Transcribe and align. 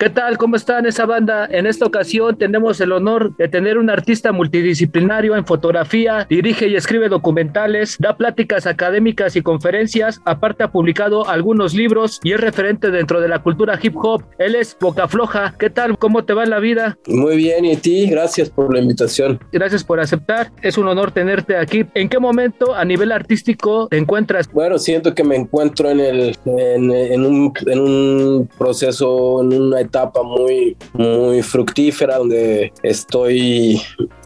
¿Qué 0.00 0.08
tal? 0.08 0.38
¿Cómo 0.38 0.56
están 0.56 0.86
esa 0.86 1.04
banda? 1.04 1.46
En 1.50 1.66
esta 1.66 1.84
ocasión 1.84 2.38
tenemos 2.38 2.80
el 2.80 2.92
honor 2.92 3.36
de 3.36 3.48
tener 3.48 3.76
un 3.76 3.90
artista 3.90 4.32
multidisciplinario 4.32 5.36
en 5.36 5.44
fotografía, 5.44 6.26
dirige 6.26 6.68
y 6.68 6.74
escribe 6.74 7.10
documentales, 7.10 7.98
da 7.98 8.16
pláticas 8.16 8.66
académicas 8.66 9.36
y 9.36 9.42
conferencias, 9.42 10.22
aparte 10.24 10.64
ha 10.64 10.72
publicado 10.72 11.28
algunos 11.28 11.74
libros 11.74 12.18
y 12.24 12.32
es 12.32 12.40
referente 12.40 12.90
dentro 12.90 13.20
de 13.20 13.28
la 13.28 13.42
cultura 13.42 13.78
hip 13.82 13.94
hop. 13.94 14.22
Él 14.38 14.54
es 14.54 14.74
Boca 14.80 15.06
Floja. 15.06 15.54
¿Qué 15.58 15.68
tal? 15.68 15.98
¿Cómo 15.98 16.24
te 16.24 16.32
va 16.32 16.44
en 16.44 16.50
la 16.50 16.60
vida? 16.60 16.96
Muy 17.06 17.36
bien, 17.36 17.66
y 17.66 17.74
a 17.74 17.78
ti, 17.78 18.08
gracias 18.08 18.48
por 18.48 18.72
la 18.72 18.80
invitación. 18.80 19.38
Gracias 19.52 19.84
por 19.84 20.00
aceptar. 20.00 20.50
Es 20.62 20.78
un 20.78 20.88
honor 20.88 21.12
tenerte 21.12 21.58
aquí. 21.58 21.84
¿En 21.92 22.08
qué 22.08 22.18
momento 22.18 22.74
a 22.74 22.86
nivel 22.86 23.12
artístico 23.12 23.86
te 23.88 23.98
encuentras? 23.98 24.50
Bueno, 24.50 24.78
siento 24.78 25.14
que 25.14 25.24
me 25.24 25.36
encuentro 25.36 25.90
en, 25.90 26.00
el, 26.00 26.38
en, 26.46 27.26
un, 27.26 27.52
en 27.66 27.78
un 27.78 28.48
proceso, 28.56 29.42
en 29.42 29.60
una 29.60 29.80
etapa 29.80 29.89
muy, 30.22 30.76
muy 30.92 31.42
fructífera 31.42 32.18
donde 32.18 32.72
estoy 32.82 33.80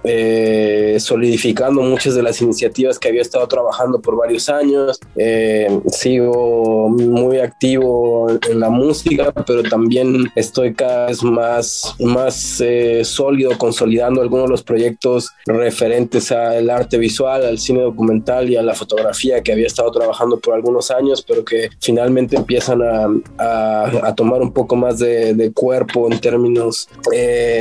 eh, 0.05 0.97
solidificando 1.01 1.81
muchas 1.81 2.15
de 2.15 2.23
las 2.23 2.43
iniciativas 2.43 2.99
que 2.99 3.09
había 3.09 3.23
estado 3.23 3.49
trabajando 3.49 4.01
por 4.01 4.17
varios 4.17 4.51
años. 4.51 5.01
Eh, 5.17 5.81
sigo 5.89 6.91
muy 6.91 7.39
activo 7.39 8.29
en 8.31 8.61
la 8.61 8.69
música, 8.69 9.33
pero 9.47 9.63
también 9.63 10.31
estoy 10.37 10.75
cada 10.75 11.07
vez 11.07 11.23
más, 11.23 11.95
más 12.01 12.61
eh, 12.61 13.03
sólido 13.03 13.57
consolidando 13.57 14.21
algunos 14.21 14.45
de 14.45 14.51
los 14.51 14.63
proyectos 14.63 15.31
referentes 15.47 16.31
al 16.33 16.69
arte 16.69 16.99
visual, 16.99 17.45
al 17.45 17.59
cine 17.59 17.81
documental 17.81 18.51
y 18.51 18.57
a 18.57 18.63
la 18.63 18.75
fotografía 18.75 19.43
que 19.43 19.53
había 19.53 19.67
estado 19.67 19.91
trabajando 19.91 20.39
por 20.39 20.55
algunos 20.55 20.91
años, 20.91 21.25
pero 21.27 21.45
que 21.45 21.71
finalmente 21.81 22.37
empiezan 22.37 22.83
a, 22.83 23.09
a, 23.39 24.15
tomar 24.15 24.43
un 24.43 24.53
poco 24.53 24.77
más 24.77 24.99
de, 24.99 25.33
de 25.35 25.51
cuerpo 25.53 26.13
en 26.13 26.21
términos 26.21 26.89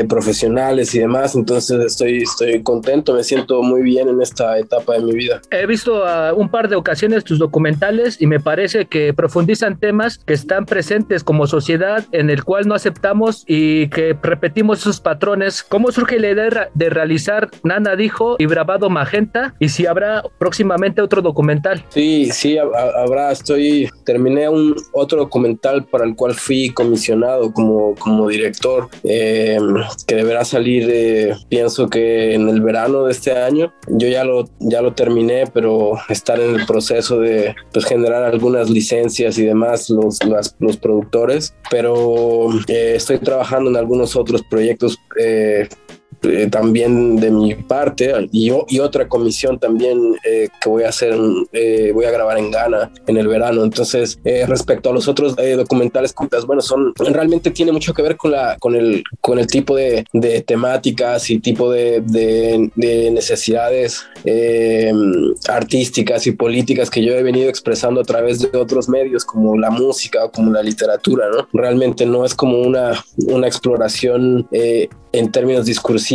profesionales 0.09 0.93
y 0.93 0.99
demás. 0.99 1.35
Entonces 1.35 1.79
estoy 1.79 2.25
estoy 2.33 2.63
contento, 2.63 3.13
me 3.13 3.23
siento 3.23 3.61
muy 3.61 3.81
bien 3.81 4.09
en 4.09 4.21
esta 4.21 4.57
etapa 4.57 4.93
de 4.93 5.01
mi 5.01 5.13
vida. 5.13 5.41
He 5.51 5.65
visto 5.65 6.05
a 6.05 6.33
un 6.33 6.49
par 6.49 6.67
de 6.69 6.75
ocasiones 6.75 7.23
tus 7.23 7.39
documentales 7.39 8.21
y 8.21 8.27
me 8.27 8.39
parece 8.39 8.85
que 8.85 9.13
profundizan 9.13 9.79
temas 9.79 10.17
que 10.17 10.33
están 10.33 10.65
presentes 10.65 11.23
como 11.23 11.47
sociedad 11.47 12.05
en 12.11 12.29
el 12.29 12.43
cual 12.43 12.67
no 12.67 12.75
aceptamos 12.75 13.43
y 13.47 13.87
que 13.89 14.17
repetimos 14.21 14.79
esos 14.79 14.99
patrones. 14.99 15.63
¿Cómo 15.63 15.91
surge 15.91 16.19
la 16.19 16.31
idea 16.31 16.69
de 16.73 16.89
realizar 16.89 17.49
Nana 17.63 17.95
dijo 17.95 18.35
y 18.39 18.45
Bravado 18.45 18.89
Magenta? 18.89 19.53
Y 19.59 19.69
si 19.69 19.85
habrá 19.85 20.23
próximamente 20.39 21.01
otro 21.01 21.21
documental. 21.21 21.85
Sí, 21.89 22.29
sí, 22.31 22.57
habrá. 22.57 23.31
Estoy, 23.31 23.89
terminé 24.05 24.49
un 24.49 24.75
otro 24.91 25.19
documental 25.19 25.85
para 25.85 26.05
el 26.05 26.15
cual 26.15 26.33
fui 26.33 26.69
comisionado 26.69 27.51
como, 27.53 27.95
como 27.95 28.27
director, 28.27 28.89
eh, 29.03 29.57
que 30.07 30.15
deberá 30.15 30.45
salir, 30.45 30.87
eh, 30.89 31.33
pienso 31.49 31.89
que 31.89 32.22
en 32.31 32.49
el 32.49 32.61
verano 32.61 33.05
de 33.05 33.11
este 33.11 33.31
año. 33.31 33.73
Yo 33.87 34.07
ya 34.07 34.23
lo, 34.23 34.49
ya 34.59 34.81
lo 34.81 34.93
terminé, 34.93 35.45
pero 35.53 35.93
estar 36.09 36.39
en 36.39 36.55
el 36.55 36.65
proceso 36.65 37.19
de 37.19 37.55
pues, 37.71 37.85
generar 37.85 38.23
algunas 38.23 38.69
licencias 38.69 39.37
y 39.37 39.45
demás, 39.45 39.89
los, 39.89 40.19
los 40.59 40.77
productores. 40.77 41.53
Pero 41.69 42.49
eh, 42.67 42.93
estoy 42.95 43.19
trabajando 43.19 43.69
en 43.69 43.77
algunos 43.77 44.15
otros 44.15 44.43
proyectos 44.43 44.97
eh, 45.19 45.67
eh, 46.23 46.47
también 46.49 47.17
de 47.17 47.31
mi 47.31 47.53
parte 47.55 48.13
y, 48.31 48.51
y 48.69 48.79
otra 48.79 49.09
comisión 49.09 49.59
también 49.59 50.15
eh, 50.23 50.47
que 50.61 50.69
voy 50.69 50.83
a 50.83 50.89
hacer, 50.89 51.13
eh, 51.51 51.91
voy 51.93 52.05
a 52.05 52.11
grabar 52.11 52.37
en 52.37 52.49
Ghana 52.49 52.91
en 53.07 53.17
el 53.17 53.27
verano. 53.27 53.63
Entonces, 53.63 54.19
respecto 54.47 54.89
a 54.89 54.93
los 54.93 55.07
otros 55.07 55.35
documentales, 55.35 56.13
bueno, 56.45 56.61
son 56.61 56.93
realmente 56.97 57.51
tiene 57.51 57.71
mucho 57.71 57.93
que 57.93 58.01
ver 58.01 58.15
con 58.15 58.31
la 58.31 58.57
con 58.59 58.75
el 58.75 59.03
con 59.21 59.37
el 59.39 59.47
tipo 59.47 59.75
de, 59.75 60.05
de 60.13 60.41
temáticas 60.41 61.29
y 61.29 61.39
tipo 61.39 61.71
de, 61.71 62.01
de, 62.01 62.69
de 62.75 63.11
necesidades 63.11 64.05
artísticas 65.49 66.25
y 66.27 66.31
políticas 66.31 66.89
que 66.89 67.03
yo 67.03 67.13
he 67.13 67.23
venido 67.23 67.49
expresando 67.49 68.01
a 68.01 68.03
través 68.03 68.39
de 68.39 68.57
otros 68.57 68.87
medios 68.87 69.25
como 69.25 69.57
la 69.57 69.69
música 69.69 70.25
o 70.25 70.31
como 70.31 70.51
la 70.51 70.63
literatura, 70.63 71.27
¿no? 71.29 71.47
Realmente 71.53 72.05
no 72.05 72.23
es 72.25 72.33
como 72.33 72.59
una, 72.61 73.03
una 73.27 73.47
exploración 73.47 74.47
en 74.51 75.31
términos 75.31 75.65
discursivos 75.65 76.12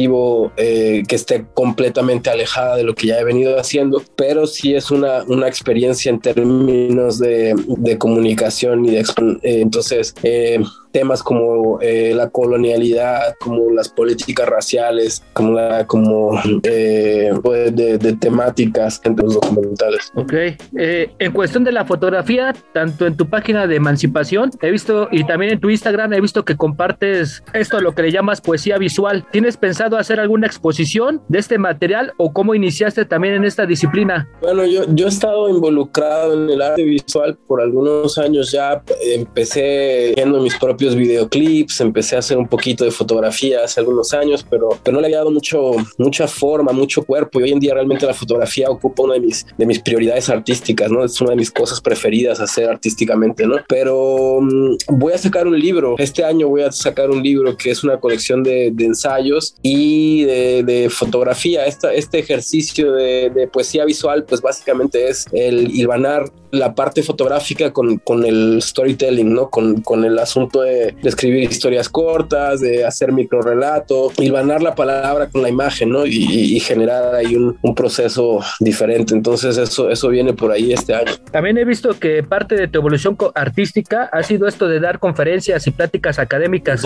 eh, 0.57 1.03
que 1.09 1.17
esté 1.17 1.47
completamente 1.55 2.31
alejada 2.31 2.77
de 2.77 2.85
lo 2.85 2.95
que 2.95 3.09
ya 3.09 3.19
he 3.19 3.25
venido 3.25 3.59
haciendo, 3.59 4.03
pero 4.17 4.47
sí 4.47 4.75
es 4.75 4.91
una, 4.91 5.25
una 5.25 5.49
experiencia 5.49 6.11
en 6.11 6.21
términos 6.21 7.19
de, 7.19 7.55
comunicación 7.99 8.85
y 8.85 8.91
de... 8.91 9.01
Eh, 9.01 9.61
entonces, 9.61 10.15
eh, 10.23 10.61
temas 10.99 11.23
como 11.23 11.79
eh, 11.81 12.13
la 12.13 12.29
colonialidad, 12.29 13.37
como 13.39 13.71
las 13.71 13.89
políticas 13.89 14.49
raciales, 14.49 15.23
como, 15.33 15.53
la, 15.53 15.87
como 15.87 16.41
eh, 16.65 17.31
pues, 17.41 17.77
de, 17.77 17.99
temáticas 18.15 19.01
entre 19.05 19.25
los 19.25 19.35
documentales. 19.35 20.11
Ok. 20.17 20.33
Eh, 20.77 21.11
en 21.21 21.33
cuestión 21.33 21.63
de 21.63 21.71
la 21.71 21.85
fotografía, 21.85 22.53
tanto 22.73 23.07
en 23.07 23.17
tu 23.17 23.29
página 23.29 23.69
de 23.69 23.77
emancipación, 23.77 24.51
he 24.61 24.73
visto, 24.73 25.09
y 25.13 25.23
también 25.23 25.53
en 25.53 25.61
tu 25.61 25.71
Instagram, 25.71 26.13
he 26.15 26.21
visto 26.21 26.45
que 26.45 26.57
compartes 26.57 27.45
esto, 27.55 27.81
lo 27.81 27.95
que 27.95 28.03
le 28.03 28.11
llamas 28.11 28.41
poesía 28.41 28.77
visual. 28.77 29.25
¿Tienes 29.31 29.57
pensado 29.57 29.99
hacer 29.99 30.19
alguna 30.19 30.49
exposición 30.49 31.23
de 31.29 31.39
este 31.39 31.59
material 31.59 32.13
o 32.17 32.33
cómo 32.33 32.57
iniciaste 32.57 33.05
también 33.05 33.35
en 33.35 33.45
esta 33.45 33.67
disciplina? 33.67 34.29
Bueno, 34.43 34.65
yo, 34.67 34.83
yo 34.89 35.07
he 35.07 35.09
estado 35.09 35.49
involucrado 35.49 36.35
en 36.35 36.51
el 36.51 36.61
arte 36.61 36.83
visual 36.83 37.39
por 37.47 37.61
algunos 37.61 38.19
años 38.19 38.51
ya. 38.51 38.83
Empecé 39.01 40.15
viendo 40.17 40.41
mis 40.41 40.57
propios 40.57 40.88
videoclips, 40.95 41.81
empecé 41.81 42.17
a 42.17 42.21
hacer 42.21 42.39
un 42.39 42.49
poquito 42.49 42.85
de 42.85 42.91
fotografía 42.91 43.65
hace 43.65 43.81
algunos 43.81 44.13
años, 44.15 44.45
pero, 44.49 44.71
pero 44.83 44.95
no 44.95 45.01
le 45.01 45.07
había 45.07 45.19
dado 45.19 45.31
mucho, 45.31 45.73
mucha 45.97 46.27
forma, 46.29 46.73
mucho 46.73 47.03
cuerpo 47.03 47.41
y 47.41 47.45
hoy 47.45 47.53
en 47.53 47.61
día 47.61 47.75
realmente 47.75 48.07
la 48.07 48.15
fotografía 48.15 48.71
ocupa 48.71 49.03
una 49.03 49.15
de 49.15 49.21
mis, 49.21 49.47
de 49.57 49.67
mis 49.67 49.79
prioridades 49.79 50.29
artísticas, 50.29 50.91
¿no? 50.91 51.05
Es 51.05 51.21
una 51.21 51.31
de 51.31 51.37
mis 51.37 51.51
cosas 51.51 51.81
preferidas 51.81 52.41
hacer 52.41 52.69
artísticamente, 52.69 53.47
¿no? 53.47 53.57
Pero 53.69 54.41
mm, 54.41 54.77
voy 54.89 55.13
a 55.13 55.19
sacar 55.19 55.47
un 55.47 55.59
libro, 55.59 55.97
este 55.99 56.25
año 56.25 56.49
voy 56.49 56.63
a 56.63 56.73
sacar 56.73 57.11
un 57.11 57.23
libro 57.23 57.57
que 57.57 57.71
es 57.71 57.85
una 57.85 57.99
colección 57.99 58.43
de, 58.43 58.71
de 58.73 58.85
ensayos 58.85 59.55
y 59.63 60.25
de, 60.25 60.63
de 60.63 60.91
fotografía. 60.91 61.67
Esta, 61.67 61.93
este 61.93 62.19
ejercicio 62.19 62.93
de, 62.93 63.31
de, 63.31 63.49
poesía 63.49 63.85
visual, 63.85 64.25
pues 64.25 64.41
básicamente 64.41 65.09
es 65.09 65.27
el 65.33 65.71
hilvanar 65.71 66.25
la 66.51 66.75
parte 66.75 67.03
fotográfica 67.03 67.73
con, 67.73 67.99
con 67.99 68.25
el 68.25 68.61
storytelling, 68.63 69.33
¿no? 69.33 69.51
Con, 69.51 69.83
con 69.83 70.05
el 70.05 70.19
asunto 70.19 70.63
de 70.63 70.69
de, 70.79 71.09
escribir 71.09 71.45
historias 71.45 71.89
cortas, 71.89 72.61
de 72.61 72.85
hacer 72.85 73.13
microrelato, 73.13 74.13
hilvanar 74.19 74.63
la 74.63 74.75
palabra 74.75 75.29
con 75.29 75.43
la 75.43 75.49
imagen, 75.49 75.91
¿no? 75.91 76.07
Y, 76.07 76.59
generar 76.61 77.15
ahí 77.15 77.37
un, 77.37 77.57
proceso 77.75 78.41
diferente. 78.59 79.15
Entonces 79.15 79.57
eso, 79.57 79.89
eso 79.91 80.09
viene 80.09 80.33
por 80.33 80.51
ahí 80.51 80.73
este 80.73 80.95
año. 80.95 81.13
También 81.31 81.57
he 81.59 81.65
visto 81.65 81.91
que 81.99 82.23
parte 82.25 82.57
de 82.57 82.67
tu 82.67 82.79
evolución 82.79 83.17
artística 83.35 84.09
ha 84.13 84.23
sido 84.23 84.49
esto 84.49 84.67
de 84.67 84.81
dar 84.81 84.99
conferencias 84.99 85.67
y 85.67 85.71
pláticas 85.71 86.19
académicas. 86.19 86.83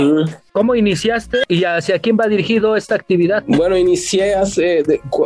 ¿Cómo 0.53 0.75
iniciaste 0.75 1.39
y 1.49 1.65
hacia 1.65 1.99
quién 1.99 2.19
va 2.21 2.29
dirigido 2.29 2.77
esta 2.77 2.95
actividad? 2.95 3.43
Bueno, 3.47 3.77
inicié 3.77 4.35
hace, 4.35 4.83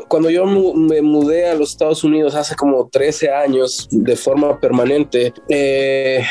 cuando 0.08 0.30
yo 0.30 0.46
me 0.46 1.02
mudé 1.02 1.50
a 1.50 1.54
los 1.54 1.70
Estados 1.70 2.04
Unidos 2.04 2.34
hace 2.36 2.54
como 2.54 2.88
13 2.88 3.30
años 3.32 3.88
de 3.90 4.16
forma 4.26 4.58
permanente, 4.58 5.32
eh, 5.48 6.24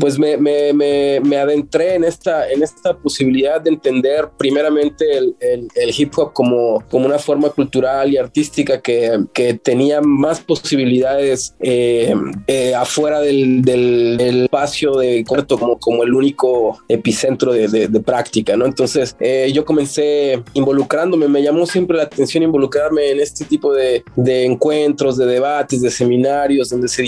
pues 0.00 0.18
me, 0.18 0.38
me, 0.38 0.72
me, 0.72 1.20
me 1.20 1.36
adentré 1.36 1.94
en 1.94 2.04
esta, 2.04 2.50
en 2.50 2.62
esta 2.62 2.96
posibilidad 2.96 3.60
de 3.60 3.68
entender 3.68 4.30
primeramente 4.38 5.04
el, 5.18 5.36
el, 5.74 5.94
hip 5.94 6.12
hop 6.16 6.32
como, 6.32 6.82
como 6.90 7.04
una 7.04 7.18
forma 7.18 7.50
cultural 7.50 8.10
y 8.10 8.16
artística 8.16 8.80
que, 8.80 9.26
que 9.34 9.52
tenía 9.52 10.00
más 10.00 10.40
posibilidades 10.40 11.54
eh, 11.60 12.14
eh, 12.46 12.74
afuera 12.74 13.20
del, 13.20 13.60
del, 13.60 14.44
espacio 14.44 14.94
de 14.94 15.22
corto 15.24 15.58
como, 15.58 15.78
como 15.78 16.02
el 16.02 16.14
único 16.14 16.78
epicentro 16.88 17.52
de, 17.52 17.68
de, 17.68 18.00
práctica, 18.00 18.56
¿no? 18.56 18.64
Entonces 18.64 19.16
eh, 19.20 19.50
yo 19.52 19.66
comencé 19.66 20.42
involucrándome, 20.54 21.28
me 21.28 21.42
llamó 21.42 21.66
siempre 21.66 21.98
la 21.98 22.04
atención 22.04 22.42
involucrarme 22.42 23.10
en 23.10 23.20
este 23.20 23.44
tipo 23.44 23.74
de, 23.74 24.02
de 24.16 24.46
encuentros, 24.46 25.18
de 25.18 25.26
debates, 25.26 25.82
de 25.82 25.90
seminarios, 25.90 26.70
donde 26.70 26.88
se 26.88 27.02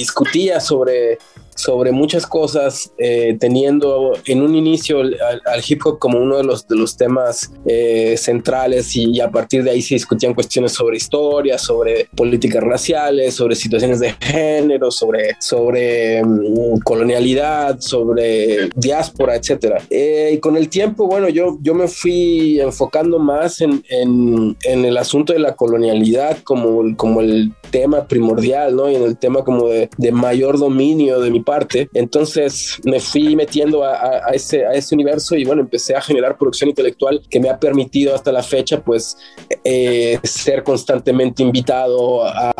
sobre 0.60 1.18
sobre 1.56 1.90
muchas 1.90 2.26
cosas, 2.26 2.92
eh, 2.98 3.36
teniendo 3.40 4.12
en 4.26 4.42
un 4.42 4.54
inicio 4.54 5.00
al, 5.00 5.64
hip 5.66 5.80
hop 5.84 5.98
como 5.98 6.18
uno 6.18 6.36
de 6.36 6.44
los, 6.44 6.68
de 6.68 6.76
los 6.76 6.96
temas 6.96 7.50
eh, 7.64 8.14
centrales 8.16 8.94
y, 8.94 9.20
a 9.20 9.30
partir 9.30 9.64
de 9.64 9.70
ahí 9.70 9.80
se 9.80 9.94
discutían 9.94 10.34
cuestiones 10.34 10.72
sobre 10.72 10.98
historia, 10.98 11.58
sobre 11.58 12.08
políticas 12.14 12.62
raciales, 12.62 13.34
sobre 13.34 13.56
situaciones 13.56 13.98
de 13.98 14.12
género, 14.20 14.90
sobre, 14.90 15.36
sobre 15.40 16.22
mm, 16.22 16.80
colonialidad, 16.84 17.80
sobre 17.80 18.68
diáspora, 18.76 19.34
etc. 19.36 19.82
Eh, 19.88 20.32
y 20.34 20.38
con 20.38 20.56
el 20.56 20.68
tiempo, 20.68 21.06
bueno, 21.06 21.28
yo, 21.30 21.56
yo 21.62 21.74
me 21.74 21.88
fui 21.88 22.60
enfocando 22.60 23.18
más 23.18 23.62
en, 23.62 23.82
en, 23.88 24.56
en 24.64 24.84
el 24.84 24.96
asunto 24.98 25.32
de 25.32 25.38
la 25.38 25.56
colonialidad 25.56 26.38
como, 26.44 26.94
como 26.96 27.22
el 27.22 27.52
tema 27.70 28.06
primordial, 28.06 28.76
¿no? 28.76 28.90
Y 28.90 28.94
en 28.94 29.02
el 29.02 29.16
tema 29.16 29.42
como 29.42 29.68
de, 29.68 29.88
de 29.96 30.12
mayor 30.12 30.58
dominio 30.58 31.20
de 31.20 31.30
mi 31.30 31.40
comparte. 31.46 31.88
Entonces 31.94 32.80
me 32.84 32.98
fui 32.98 33.36
metiendo 33.36 33.84
a, 33.84 34.30
ese, 34.32 34.66
a 34.66 34.72
ese 34.72 34.94
universo 34.94 35.36
y 35.36 35.44
bueno, 35.44 35.62
empecé 35.62 35.94
a 35.94 36.00
generar 36.00 36.36
producción 36.36 36.70
intelectual 36.70 37.22
que 37.30 37.38
me 37.38 37.48
ha 37.48 37.58
permitido 37.58 38.14
hasta 38.14 38.32
la 38.32 38.42
fecha 38.42 38.82
pues 38.82 39.16
eh, 39.62 40.18
ser 40.24 40.64
constantemente 40.64 41.42
invitado 41.42 42.24
a, 42.24 42.52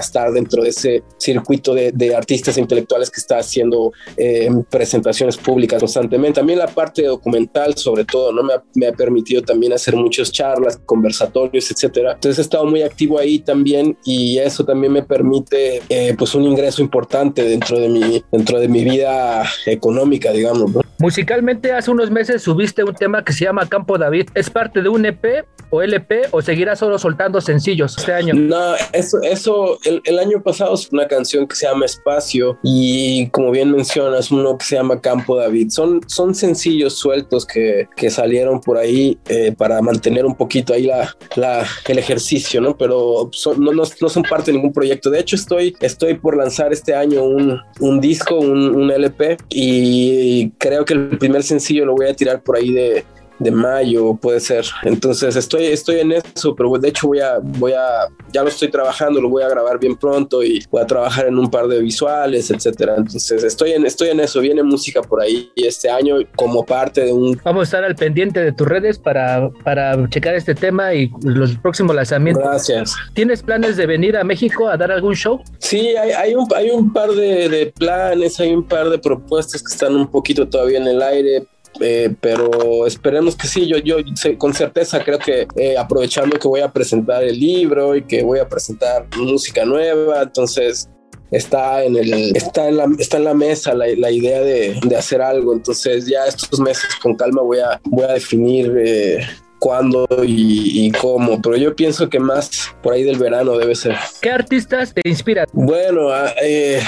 estar 0.00 0.32
dentro 0.32 0.62
de 0.62 0.70
ese 0.70 1.02
circuito 1.18 1.74
de, 1.74 2.12
artistas 2.16 2.58
intelectuales 2.58 3.10
que 3.10 3.20
está 3.20 3.38
haciendo 3.38 3.92
eh, 4.16 4.50
presentaciones 4.70 5.36
públicas 5.36 5.80
constantemente. 5.80 6.40
También 6.40 6.58
la 6.58 6.66
parte 6.66 7.02
documental 7.02 7.76
sobre 7.76 8.04
todo, 8.04 8.32
¿no? 8.32 8.42
Me 8.42 8.54
ha, 8.54 8.62
me 8.74 8.86
ha 8.86 8.92
permitido 8.92 9.42
también 9.42 9.72
hacer 9.72 9.94
muchas 9.96 10.32
charlas, 10.32 10.78
conversatorios, 10.84 11.70
etcétera. 11.70 12.12
Entonces 12.14 12.38
he 12.38 12.42
estado 12.42 12.66
muy 12.66 12.82
activo 12.82 13.18
ahí 13.18 13.38
también 13.38 13.96
y 14.04 14.38
eso 14.38 14.64
también 14.64 14.92
me 14.92 15.02
permite 15.02 15.82
eh, 15.88 16.14
pues 16.18 16.34
un 16.34 16.44
ingreso 16.44 16.82
importante 16.82 17.44
dentro 17.44 17.78
de 17.78 17.88
mi, 17.88 18.21
dentro 18.30 18.58
de 18.60 18.68
mi 18.68 18.84
vida 18.84 19.44
económica, 19.66 20.32
digamos. 20.32 20.70
Musicalmente 20.98 21.72
hace 21.72 21.90
unos 21.90 22.10
meses 22.10 22.42
subiste 22.42 22.84
un 22.84 22.94
tema 22.94 23.24
que 23.24 23.32
se 23.32 23.44
llama 23.44 23.68
Campo 23.68 23.98
David. 23.98 24.28
¿Es 24.34 24.50
parte 24.50 24.82
de 24.82 24.88
un 24.88 25.04
EP 25.04 25.44
o 25.70 25.82
LP 25.82 26.28
o 26.30 26.42
seguirás 26.42 26.78
solo 26.78 26.98
soltando 26.98 27.40
sencillos 27.40 27.96
este 27.98 28.12
año? 28.12 28.34
No, 28.34 28.74
eso, 28.92 29.20
eso 29.22 29.78
el, 29.84 30.18
año 30.18 30.42
pasado 30.42 30.74
es 30.74 30.92
una 30.92 31.08
canción 31.08 31.48
que 31.48 31.56
se 31.56 31.66
llama 31.66 31.86
Espacio 31.86 32.58
y 32.62 33.28
como 33.30 33.50
bien 33.50 33.72
mencionas, 33.72 34.30
uno 34.30 34.56
que 34.56 34.64
se 34.64 34.76
llama 34.76 35.00
Campo 35.00 35.36
David. 35.36 35.70
Son, 35.70 36.00
son 36.06 36.34
sencillos 36.34 36.96
sueltos 36.98 37.46
que, 37.46 37.88
que 37.96 38.10
salieron 38.10 38.60
por 38.60 38.76
ahí 38.76 39.18
eh, 39.28 39.54
para 39.56 39.82
mantener 39.82 40.24
un 40.24 40.36
poquito 40.36 40.72
ahí 40.72 40.84
la, 40.84 41.16
la 41.34 41.66
el 41.92 41.98
ejercicio, 41.98 42.60
¿no? 42.60 42.76
Pero 42.76 43.30
no, 43.58 43.72
no, 43.72 43.82
no, 44.00 44.08
son 44.08 44.22
parte 44.22 44.50
de 44.50 44.56
ningún 44.56 44.72
proyecto. 44.72 45.10
De 45.10 45.20
hecho, 45.20 45.36
estoy, 45.36 45.76
estoy 45.80 46.14
por 46.14 46.36
lanzar 46.36 46.72
este 46.72 46.94
año 46.94 47.22
un, 47.22 47.60
un 47.80 48.00
disco, 48.00 48.11
un, 48.38 48.74
un 48.74 48.90
LP 48.90 49.36
y 49.48 50.50
creo 50.58 50.84
que 50.84 50.94
el 50.94 51.18
primer 51.18 51.42
sencillo 51.42 51.84
lo 51.84 51.94
voy 51.94 52.08
a 52.08 52.14
tirar 52.14 52.42
por 52.42 52.56
ahí 52.56 52.72
de 52.72 53.04
de 53.42 53.50
mayo, 53.50 54.14
puede 54.14 54.40
ser. 54.40 54.64
Entonces 54.82 55.36
estoy, 55.36 55.66
estoy 55.66 56.00
en 56.00 56.12
eso, 56.12 56.54
pero 56.54 56.72
de 56.78 56.88
hecho 56.88 57.08
voy 57.08 57.20
a, 57.20 57.38
voy 57.40 57.72
a, 57.72 58.08
ya 58.32 58.42
lo 58.42 58.48
estoy 58.48 58.70
trabajando, 58.70 59.20
lo 59.20 59.28
voy 59.28 59.42
a 59.42 59.48
grabar 59.48 59.78
bien 59.78 59.96
pronto 59.96 60.42
y 60.42 60.64
voy 60.70 60.82
a 60.82 60.86
trabajar 60.86 61.26
en 61.26 61.38
un 61.38 61.50
par 61.50 61.66
de 61.66 61.80
visuales, 61.80 62.50
etcétera. 62.50 62.94
Entonces 62.96 63.42
estoy 63.44 63.72
en, 63.72 63.86
estoy 63.86 64.08
en 64.08 64.20
eso, 64.20 64.40
viene 64.40 64.62
música 64.62 65.02
por 65.02 65.20
ahí 65.20 65.50
este 65.56 65.90
año 65.90 66.16
como 66.36 66.64
parte 66.64 67.04
de 67.04 67.12
un... 67.12 67.40
Vamos 67.44 67.62
a 67.62 67.64
estar 67.64 67.84
al 67.84 67.94
pendiente 67.94 68.40
de 68.40 68.52
tus 68.52 68.66
redes 68.66 68.98
para, 68.98 69.50
para 69.64 70.08
checar 70.08 70.34
este 70.34 70.54
tema 70.54 70.94
y 70.94 71.10
los 71.22 71.56
próximos 71.56 71.94
lanzamientos. 71.94 72.42
Gracias. 72.42 72.96
¿Tienes 73.14 73.42
planes 73.42 73.76
de 73.76 73.86
venir 73.86 74.16
a 74.16 74.24
México 74.24 74.68
a 74.68 74.76
dar 74.76 74.90
algún 74.90 75.14
show? 75.14 75.40
Sí, 75.58 75.96
hay, 75.96 76.10
hay 76.10 76.34
un, 76.34 76.46
hay 76.54 76.70
un 76.70 76.92
par 76.92 77.10
de, 77.10 77.48
de 77.48 77.66
planes, 77.66 78.38
hay 78.40 78.52
un 78.52 78.66
par 78.66 78.90
de 78.90 78.98
propuestas 78.98 79.62
que 79.62 79.72
están 79.72 79.94
un 79.94 80.06
poquito 80.06 80.48
todavía 80.48 80.78
en 80.78 80.86
el 80.86 81.02
aire, 81.02 81.46
eh, 81.80 82.14
pero 82.20 82.86
esperemos 82.86 83.36
que 83.36 83.46
sí, 83.46 83.66
yo, 83.66 83.78
yo 83.78 83.96
con 84.38 84.52
certeza 84.52 85.02
creo 85.04 85.18
que 85.18 85.46
eh, 85.56 85.76
aprovechando 85.76 86.38
que 86.38 86.48
voy 86.48 86.60
a 86.60 86.72
presentar 86.72 87.22
el 87.24 87.38
libro 87.38 87.96
y 87.96 88.02
que 88.04 88.22
voy 88.22 88.38
a 88.38 88.48
presentar 88.48 89.06
música 89.16 89.64
nueva, 89.64 90.22
entonces 90.22 90.88
está 91.30 91.82
en 91.82 91.96
el 91.96 92.36
está 92.36 92.68
en 92.68 92.76
la 92.76 92.86
está 92.98 93.16
en 93.16 93.24
la 93.24 93.34
mesa 93.34 93.72
la, 93.72 93.86
la 93.96 94.10
idea 94.10 94.40
de, 94.42 94.78
de, 94.82 94.96
hacer 94.96 95.22
algo. 95.22 95.54
Entonces 95.54 96.06
ya 96.06 96.26
estos 96.26 96.60
meses 96.60 96.90
con 97.02 97.16
calma 97.16 97.42
voy 97.42 97.58
a 97.58 97.80
voy 97.84 98.04
a 98.04 98.12
definir 98.12 98.72
eh, 98.78 99.26
cuándo 99.62 100.08
y, 100.26 100.90
cómo, 100.90 101.40
pero 101.40 101.56
yo 101.56 101.76
pienso 101.76 102.10
que 102.10 102.18
más 102.18 102.74
por 102.82 102.94
ahí 102.94 103.04
del 103.04 103.16
verano 103.16 103.56
debe 103.56 103.76
ser. 103.76 103.94
¿Qué 104.20 104.28
artistas 104.28 104.92
te 104.92 105.08
inspiran? 105.08 105.46
Bueno, 105.52 106.10
ah, 106.10 106.34
eh, 106.42 106.82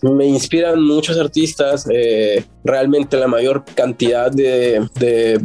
me 0.00 0.24
inspiran 0.24 0.82
muchos 0.82 1.18
artistas, 1.18 1.86
eh, 1.92 2.42
realmente 2.64 3.18
la 3.18 3.28
mayor 3.28 3.62
cantidad 3.74 4.30
de, 4.30 4.88
de 4.98 5.38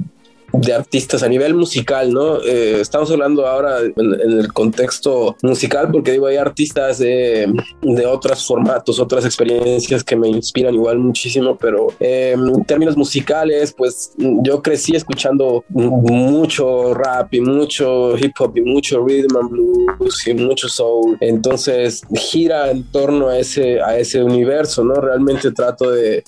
de 0.54 0.74
artistas 0.74 1.24
a 1.24 1.30
nivel 1.30 1.54
musical, 1.54 2.12
¿no? 2.12 2.42
Eh, 2.44 2.80
estamos 2.81 3.12
hablando 3.12 3.46
ahora 3.46 3.80
en, 3.81 3.94
el 3.96 4.51
contexto 4.54 5.36
musical 5.42 5.90
porque 5.92 6.12
digo, 6.12 6.28
hay 6.28 6.38
artistas 6.38 7.00
de, 7.00 7.51
de, 7.81 8.06
otros 8.06 8.46
formatos, 8.46 9.00
otras 9.00 9.25
experiencias 9.25 10.04
que 10.04 10.16
me 10.16 10.28
inspiran 10.28 10.74
igual 10.74 11.00
muchísimo, 11.00 11.57
pero 11.57 11.88
eh, 12.00 12.36
en 12.36 12.63
términos 12.66 12.98
musicales, 12.98 13.74
pues 13.74 14.13
yo 14.18 14.62
crecí 14.62 14.96
escuchando 14.96 15.63
mucho 15.69 16.94
rap 16.94 17.34
y 17.34 17.42
mucho 17.42 18.18
hip 18.18 18.34
hop 18.40 18.57
y 18.57 18.62
mucho 18.62 19.06
rhythm 19.06 19.38
and 19.38 19.50
blues 19.50 20.28
y 20.28 20.34
mucho 20.34 20.68
soul. 20.68 21.18
Entonces 21.22 22.02
gira 22.16 22.72
en 22.72 22.84
torno 22.92 23.30
a 23.30 23.38
ese, 23.38 23.81
a 23.81 23.98
ese 23.98 24.24
universo, 24.24 24.84
¿no? 24.84 24.95
Realmente 24.95 25.52
trato 25.52 25.92
de, 25.92 26.24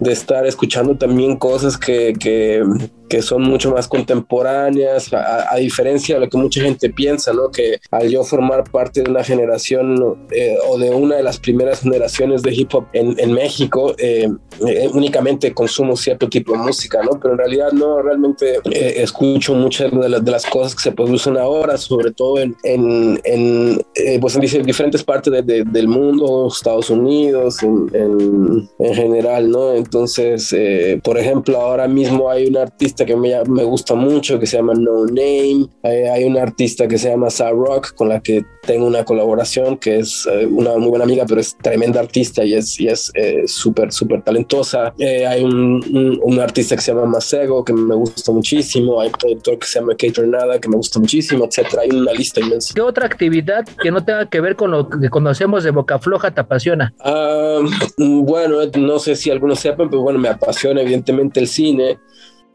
de 0.00 0.12
estar 0.12 0.46
escuchando 0.46 0.96
también 0.96 1.36
cosas 1.36 1.76
que, 1.76 2.12
que 2.18 2.62
que 3.08 3.22
son 3.22 3.42
mucho 3.42 3.70
más 3.70 3.88
contemporáneas, 3.88 5.12
a, 5.12 5.56
diferencia 5.56 6.16
de 6.16 6.22
lo 6.22 6.28
que 6.28 6.36
mucha 6.36 6.60
gente 6.60 6.90
piensa, 6.90 7.32
¿no? 7.32 7.50
Que 7.50 7.78
al 7.90 8.08
yo 8.08 8.24
formar 8.24 8.64
parte 8.70 9.02
de 9.02 9.10
una 9.10 9.24
generación 9.24 10.26
eh, 10.30 10.56
o 10.68 10.78
de 10.78 10.90
una 10.90 11.16
de 11.16 11.22
las 11.22 11.38
primeras 11.38 11.80
generaciones 11.80 12.42
de 12.42 12.54
hip 12.54 12.74
hop 12.74 12.86
en, 12.92 13.18
en 13.18 13.32
México, 13.32 13.94
eh, 13.98 14.28
eh, 14.66 14.88
únicamente 14.92 15.52
consumo 15.52 15.96
cierto 15.96 16.28
tipo 16.28 16.52
de 16.52 16.58
música, 16.58 17.02
¿no? 17.02 17.18
Pero 17.20 17.32
en 17.32 17.38
realidad 17.38 17.72
no, 17.72 18.02
realmente 18.02 18.58
escucho 18.64 19.54
muchas 19.54 19.90
de, 19.90 20.08
las, 20.08 20.24
de 20.24 20.30
las 20.30 20.46
cosas 20.46 20.74
que 20.74 20.82
se 20.82 20.92
producen 20.92 21.36
ahora, 21.36 21.76
sobre 21.76 22.12
todo 22.12 22.38
en, 22.38 22.56
en, 22.62 23.20
en 23.24 23.84
pues 24.20 24.34
en 24.36 24.62
diferentes 24.64 25.02
partes 25.02 25.32
de, 25.46 25.64
del 25.64 25.88
mundo, 25.88 26.48
Estados 26.48 26.90
Unidos, 26.90 27.62
en, 27.62 28.68
en 28.78 28.94
general, 28.94 29.50
¿no? 29.50 29.74
Entonces, 29.74 30.54
por 31.02 31.18
ejemplo, 31.18 31.60
ahora 31.60 31.88
mismo 31.88 32.30
hay 32.30 32.46
un 32.46 32.56
artista 32.56 32.95
que 33.04 33.16
me, 33.16 33.34
me, 33.44 33.64
gusta 33.64 33.94
mucho 33.94 34.38
que 34.38 34.46
se 34.46 34.56
llama 34.56 34.74
No 34.74 35.04
Name. 35.06 35.66
Hay, 35.82 36.24
un 36.24 36.38
artista 36.38 36.88
que 36.88 36.98
se 36.98 37.10
llama 37.10 37.30
Sa 37.30 37.50
Rock 37.50 37.94
con 37.94 38.08
la 38.08 38.20
que 38.20 38.44
tengo 38.66 38.86
una 38.86 39.04
colaboración 39.04 39.76
que 39.76 39.98
es 39.98 40.26
eh, 40.30 40.46
una 40.46 40.76
muy 40.76 40.88
buena 40.88 41.04
amiga, 41.04 41.24
pero 41.26 41.40
es 41.40 41.56
tremenda 41.58 42.00
artista 42.00 42.44
y 42.44 42.54
es 42.54 42.80
y 42.80 42.88
es 42.88 43.12
eh, 43.14 43.42
súper, 43.46 43.92
súper 43.92 44.22
talentosa. 44.22 44.94
Eh, 44.98 45.26
hay 45.26 45.44
un, 45.44 46.20
un, 46.22 46.40
artista 46.40 46.76
que 46.76 46.82
se 46.82 46.92
llama 46.92 47.06
Masego 47.06 47.64
que 47.64 47.72
me 47.72 47.94
gusta 47.94 48.32
muchísimo. 48.32 49.00
Hay 49.00 49.08
un 49.08 49.14
productor 49.14 49.58
que 49.58 49.66
se 49.66 49.80
llama 49.80 49.92
Kate 49.92 50.20
Renada 50.20 50.58
que 50.60 50.68
me 50.68 50.76
gusta 50.76 50.98
muchísimo, 50.98 51.44
etcétera. 51.44 51.82
Hay 51.82 51.90
una 51.90 52.12
lista 52.12 52.40
inmensa. 52.40 52.74
¿Qué 52.74 52.80
otra 52.80 53.06
actividad 53.06 53.64
que 53.82 53.90
no 53.90 54.04
tenga 54.04 54.28
que 54.28 54.40
ver 54.40 54.56
con 54.56 54.70
lo 54.70 54.88
que 54.88 55.10
conocemos 55.10 55.64
de 55.64 55.70
Boca 55.70 55.98
Floja 55.98 56.30
te 56.30 56.40
apasiona? 56.40 56.94
Ah, 57.00 57.60
bueno, 57.98 58.58
no 58.78 58.98
sé 58.98 59.16
si 59.16 59.30
algunos 59.30 59.60
sepan, 59.60 59.88
pero 59.88 60.02
bueno, 60.02 60.18
me 60.18 60.28
apasiona 60.28 60.82
evidentemente 60.82 61.40
el 61.40 61.48
cine 61.48 61.98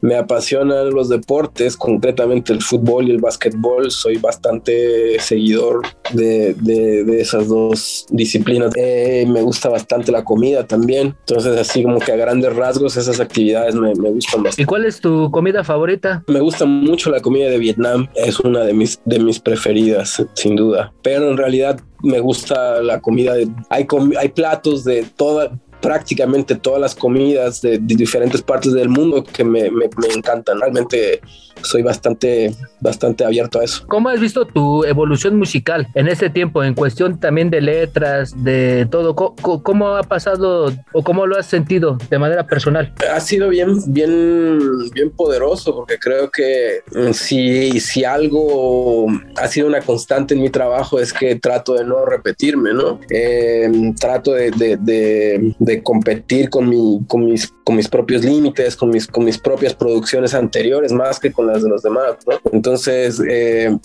me 0.02 0.16
apasionan 0.16 0.90
los 0.90 1.08
deportes, 1.08 1.76
concretamente 1.76 2.52
el 2.52 2.60
fútbol 2.60 3.08
y 3.08 3.12
el 3.12 3.20
básquetbol. 3.20 3.90
Soy 3.90 4.18
bastante 4.18 5.18
seguidor 5.20 5.82
de, 6.12 6.54
de, 6.54 7.20
esas 7.20 7.48
dos 7.48 8.06
disciplinas. 8.10 8.72
Eh, 8.76 9.24
me 9.28 9.42
gusta 9.42 9.68
bastante 9.68 10.10
la 10.10 10.24
comida 10.24 10.66
también. 10.66 11.14
Entonces, 11.20 11.56
así 11.58 11.84
como 11.84 12.00
que 12.00 12.12
a 12.12 12.16
grandes 12.16 12.54
rasgos, 12.54 12.96
esas 12.96 13.20
actividades 13.20 13.76
me, 13.76 13.94
me 13.94 14.10
gustan 14.10 14.42
bastante. 14.42 14.62
¿Y 14.62 14.66
cuál 14.66 14.84
es 14.84 15.00
tu 15.00 15.30
comida 15.30 15.62
favorita? 15.62 16.24
Me 16.26 16.40
gusta 16.40 16.66
mucho 16.66 17.10
la 17.10 17.20
comida 17.20 17.48
de 17.48 17.58
Vietnam. 17.58 18.08
Es 18.16 18.40
una 18.40 18.64
de 18.64 18.72
mis, 18.72 19.00
de 19.04 19.20
mis 19.20 19.38
preferidas, 19.38 20.24
sin 20.34 20.56
duda. 20.56 20.92
Pero 21.02 21.30
en 21.30 21.36
realidad 21.36 21.80
me 22.02 22.18
gusta 22.18 22.82
la 22.82 23.00
comida 23.00 23.34
de... 23.34 23.48
Hay, 23.70 23.86
hay 24.18 24.28
platos 24.30 24.82
de 24.82 25.06
toda 25.16 25.52
prácticamente 25.82 26.54
todas 26.54 26.80
las 26.80 26.94
comidas 26.94 27.60
de, 27.60 27.78
diferentes 27.78 28.40
partes 28.40 28.72
del 28.72 28.88
mundo 28.88 29.22
que 29.24 29.44
me, 29.44 29.70
me, 29.70 29.90
me 29.98 30.14
encantan. 30.14 30.60
Realmente 30.60 31.20
soy 31.62 31.82
bastante, 31.82 32.54
bastante 32.80 33.24
abierto 33.24 33.60
a 33.60 33.64
eso. 33.64 33.84
¿Cómo 33.88 34.08
has 34.08 34.20
visto 34.20 34.46
tu 34.46 34.84
evolución 34.84 35.36
musical 35.36 35.88
en 35.94 36.08
este 36.08 36.30
tiempo, 36.30 36.62
en 36.64 36.74
cuestión 36.74 37.18
también 37.18 37.50
de 37.50 37.60
letras, 37.60 38.32
de 38.42 38.86
todo? 38.90 39.14
¿Cómo, 39.14 39.96
ha 39.96 40.02
pasado 40.02 40.72
o 40.92 41.02
cómo 41.02 41.26
lo 41.26 41.38
has 41.38 41.46
sentido 41.46 41.98
de 42.10 42.18
manera 42.18 42.46
personal? 42.46 42.92
Ha 43.12 43.20
sido 43.20 43.48
bien, 43.48 43.78
bien, 43.88 44.58
bien 44.92 45.10
poderoso 45.10 45.74
porque 45.74 45.98
creo 45.98 46.30
que 46.30 46.80
mm, 46.92 47.12
si, 47.12 47.80
si 47.80 48.04
algo 48.04 49.06
ha 49.36 49.48
sido 49.48 49.66
una 49.66 49.80
constante 49.80 50.34
en 50.34 50.42
mi 50.42 50.50
trabajo 50.50 50.98
es 50.98 51.12
que 51.12 51.36
trato 51.36 51.74
de 51.74 51.84
no 51.84 52.04
repetirme, 52.04 52.72
¿no? 52.72 53.00
Eh, 53.10 53.70
trato 53.98 54.32
de, 54.32 54.50
de, 54.50 54.76
de, 54.76 55.54
de, 55.58 55.71
competir 55.80 56.50
con, 56.50 56.68
mi, 56.68 57.00
con, 57.06 57.24
mis, 57.24 57.54
con 57.62 57.76
mis 57.76 57.88
propios 57.88 58.24
límites, 58.24 58.74
con 58.74 58.90
mis, 58.90 59.06
con 59.06 59.24
mis 59.24 59.38
propias 59.38 59.74
producciones 59.74 60.34
anteriores, 60.34 60.92
más 60.92 61.20
que 61.20 61.32
con 61.32 61.46
las 61.46 61.62
de 61.62 61.68
los 61.68 61.82
demás. 61.82 62.16
Entonces, 62.52 63.22
eh, 63.28 63.78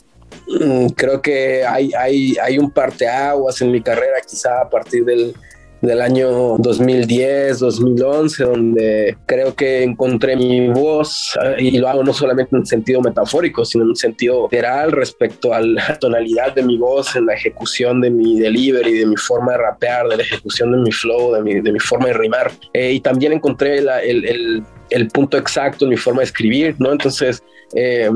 mm, 0.60 0.88
creo 0.88 1.22
que 1.22 1.64
hay, 1.64 1.92
hay 1.94 2.58
un 2.58 2.72
parteaguas 2.72 3.62
en 3.62 3.72
mi 3.72 3.82
carrera, 3.82 4.18
quizá 4.28 4.62
a 4.62 4.70
partir 4.70 5.06
del, 5.06 5.36
del 5.82 6.02
año 6.02 6.58
2010, 6.58 7.60
2011, 7.60 8.44
donde 8.44 9.18
creo 9.26 9.54
que 9.56 9.84
encontré 9.84 10.36
mi 10.36 10.70
voz 10.70 11.38
eh, 11.44 11.56
y 11.60 11.78
lo 11.78 11.88
hago 11.88 12.04
no 12.04 12.14
solamente 12.14 12.56
en 12.56 12.66
sentido 12.66 13.02
metafórico, 13.02 13.66
sino 13.66 13.84
en 13.84 13.90
un 13.90 13.96
sentido 13.96 14.44
literal 14.52 14.92
respecto 14.92 15.54
a 15.54 15.62
la 15.62 15.98
tonalidad 16.00 16.56
de 16.56 16.64
mi 16.64 16.78
voz, 16.78 17.16
en 17.16 17.26
la 17.26 17.34
ejecución 17.34 18.02
de 18.02 18.10
mi 18.10 18.40
delivery, 18.40 19.00
de 19.00 19.06
mi 19.06 19.18
forma 19.18 19.54
de 19.54 19.58
rapear, 19.60 20.08
de 20.08 20.18
la 20.18 20.24
ejecución 20.24 20.72
de 20.72 20.78
mi 20.80 20.92
flow, 20.92 21.34
de 21.34 21.42
mi, 21.42 21.62
de 21.62 21.72
mi 21.72 21.80
forma 21.80 22.08
de 22.08 22.14
rimar. 22.14 22.52
Eh, 22.74 22.94
y 22.94 23.00
también 23.00 23.34
encontré 23.34 23.78
el, 23.80 23.88
el, 24.26 24.64
el 24.90 25.08
punto 25.08 25.38
exacto 25.38 25.86
en 25.86 25.90
mi 25.90 25.98
forma 25.98 26.22
de 26.22 26.26
escribir, 26.26 26.76
¿no? 26.80 26.92
Entonces, 26.92 27.44
eh, 27.76 28.10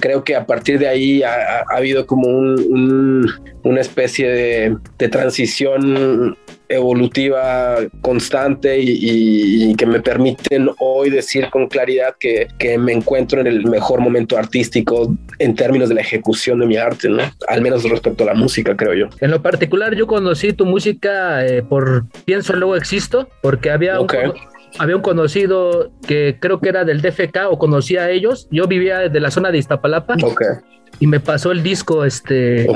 creo 0.00 0.22
que 0.22 0.36
a 0.36 0.46
partir 0.46 0.78
de 0.78 0.88
ahí 0.88 1.22
ha, 1.22 1.64
habido 1.68 2.06
como 2.06 2.28
un, 2.28 3.28
una 3.62 3.80
especie 3.80 4.28
de, 4.28 4.76
de, 4.98 5.08
transición 5.08 6.36
evolutiva 6.68 7.76
constante 8.00 8.78
y, 8.80 9.74
que 9.74 9.86
me 9.86 10.00
permiten 10.00 10.70
hoy 10.78 11.10
decir 11.10 11.48
con 11.50 11.66
claridad 11.66 12.14
que, 12.18 12.48
que, 12.58 12.78
me 12.78 12.92
encuentro 12.92 13.40
en 13.40 13.46
el 13.46 13.64
mejor 13.66 14.00
momento 14.00 14.38
artístico 14.38 15.14
en 15.38 15.54
términos 15.54 15.88
de 15.88 15.96
la 15.96 16.00
ejecución 16.00 16.60
de 16.60 16.66
mi 16.66 16.76
arte, 16.76 17.08
¿no? 17.08 17.22
Al 17.48 17.62
menos 17.62 17.82
respecto 17.84 18.24
a 18.24 18.28
la 18.28 18.34
música, 18.34 18.76
creo 18.76 18.94
yo. 18.94 19.08
En 19.20 19.30
lo 19.30 19.42
particular, 19.42 19.94
yo 19.94 20.06
conocí 20.06 20.52
tu 20.52 20.66
música 20.66 21.44
eh, 21.44 21.62
por 21.62 22.04
Pienso 22.24 22.54
Luego 22.54 22.76
Existo, 22.76 23.28
porque 23.40 23.70
había 23.70 24.00
un, 24.00 24.06
había 24.78 24.96
un 24.96 25.02
conocido 25.02 25.92
que 26.06 26.38
creo 26.40 26.60
que 26.60 26.68
era 26.68 26.84
del 26.84 27.02
DFK 27.02 27.48
o 27.50 27.58
conocía 27.58 28.02
a 28.02 28.10
ellos. 28.10 28.48
Yo 28.50 28.66
vivía 28.66 29.08
de 29.08 29.20
la 29.20 29.30
zona 29.30 29.50
de 29.50 29.58
Iztapalapa. 29.58 30.16
Y 31.00 31.06
me 31.06 31.20
pasó 31.20 31.50
el 31.50 31.62
disco, 31.62 32.04
este, 32.04 32.66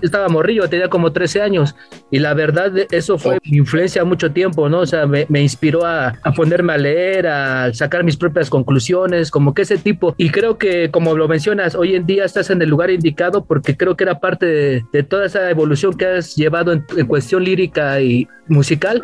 estaba 0.00 0.28
morrillo, 0.28 0.68
tenía 0.68 0.88
como 0.88 1.12
13 1.12 1.42
años 1.42 1.74
y 2.10 2.20
la 2.20 2.32
verdad 2.32 2.72
eso 2.90 3.18
fue 3.18 3.38
mi 3.44 3.58
influencia 3.58 4.04
mucho 4.04 4.30
tiempo, 4.30 4.68
¿no? 4.68 4.80
O 4.80 4.86
sea, 4.86 5.06
me, 5.06 5.26
inspiró 5.42 5.84
a, 5.84 6.14
ponerme 6.36 6.72
a 6.72 6.78
leer, 6.78 7.26
a 7.26 7.74
sacar 7.74 8.04
mis 8.04 8.16
propias 8.16 8.48
conclusiones, 8.48 9.30
como 9.30 9.52
que 9.52 9.62
ese 9.62 9.76
tipo. 9.76 10.14
Y 10.16 10.30
creo 10.30 10.56
que, 10.56 10.90
como 10.90 11.16
lo 11.16 11.28
mencionas, 11.28 11.74
hoy 11.74 11.96
en 11.96 12.06
día 12.06 12.24
estás 12.24 12.48
en 12.50 12.62
el 12.62 12.70
lugar 12.70 12.90
indicado 12.90 13.44
porque 13.44 13.76
creo 13.76 13.96
que 13.96 14.04
era 14.04 14.20
parte 14.20 14.46
de, 14.46 15.02
toda 15.02 15.26
esa 15.26 15.50
evolución 15.50 15.98
que 15.98 16.06
has 16.06 16.36
llevado 16.36 16.72
en 16.72 17.06
cuestión 17.06 17.44
lírica 17.44 18.00
y 18.00 18.28
musical 18.48 19.02